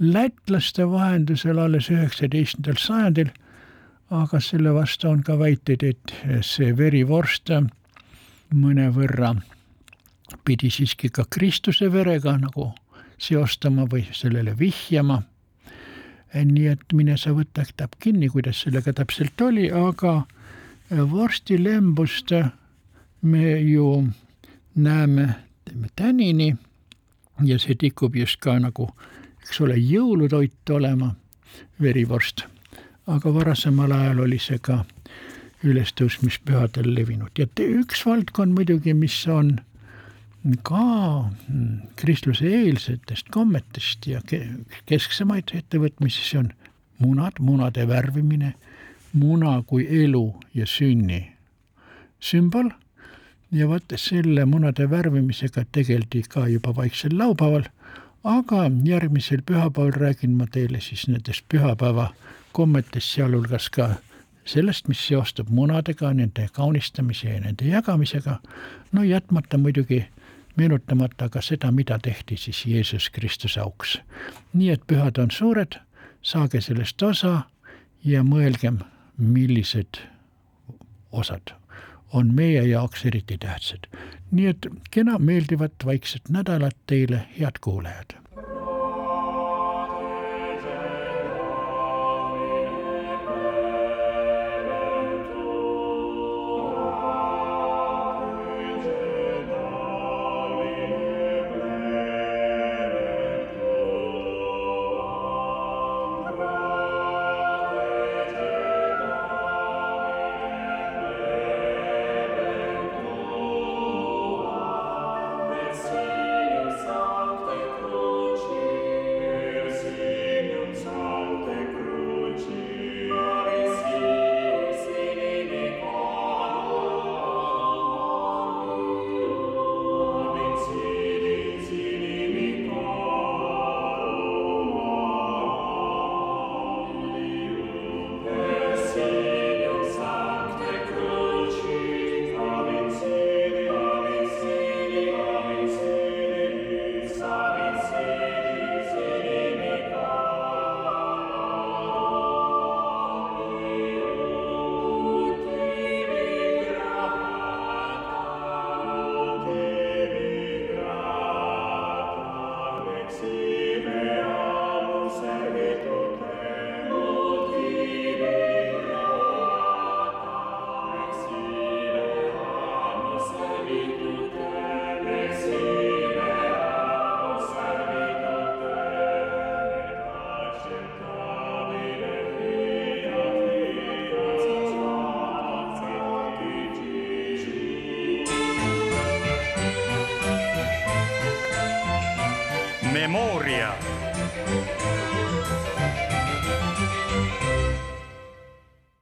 [0.01, 3.31] lätlaste vahendusel alles üheksateistkümnendal sajandil,
[4.13, 6.13] aga selle vastu on ka väiteid, et
[6.45, 7.49] see verivorst
[8.53, 9.33] mõnevõrra
[10.45, 12.71] pidi siiski ka Kristuse verega nagu
[13.17, 15.23] seostama või sellele vihjama.
[16.33, 20.27] nii et mine sa võta täp kinni, kuidas sellega täpselt oli, aga
[20.91, 22.31] vorstilembust
[23.21, 24.07] me ju
[24.77, 25.35] näeme
[25.95, 26.55] tänini.
[27.43, 28.89] Ja see tikub just ka nagu
[29.47, 31.13] eks ole, jõulutoit olema,
[31.81, 32.43] verivorst,
[33.07, 34.81] aga varasemal ajal oli see ka
[35.63, 37.31] ülestõusmispühadel levinud.
[37.39, 39.55] Ja üks valdkond muidugi, mis on
[40.67, 40.83] ka
[41.23, 44.19] mm, kristluse eelsetest kommetest ja
[44.85, 46.51] kesksemaid ettevõtmisi, see on
[46.99, 48.53] munad, munade värvimine,
[49.15, 51.23] muna kui elu ja sünni
[52.19, 52.69] sümbol
[53.51, 57.63] ja vot selle munade värvimisega tegeldi ka juba vaiksel laupäeval
[58.27, 62.13] aga järgmisel pühapäeval räägin ma teile siis nendest pühapäeva
[62.51, 63.89] kommetest, sealhulgas ka
[64.45, 68.39] sellest, mis seostub munadega, nende kaunistamise ja nende jagamisega,
[68.91, 70.05] no jätmata muidugi
[70.55, 73.99] meenutamata ka seda, mida tehti siis Jeesus Kristuse auks.
[74.53, 75.79] nii et pühad on suured,
[76.21, 77.41] saage sellest osa
[78.03, 78.79] ja mõelgem,
[79.17, 80.01] millised
[81.11, 81.53] osad
[82.13, 83.87] on meie jaoks eriti tähtsad.
[84.31, 88.26] nii et kena meeldivat vaikset nädalat teile, head kuulajad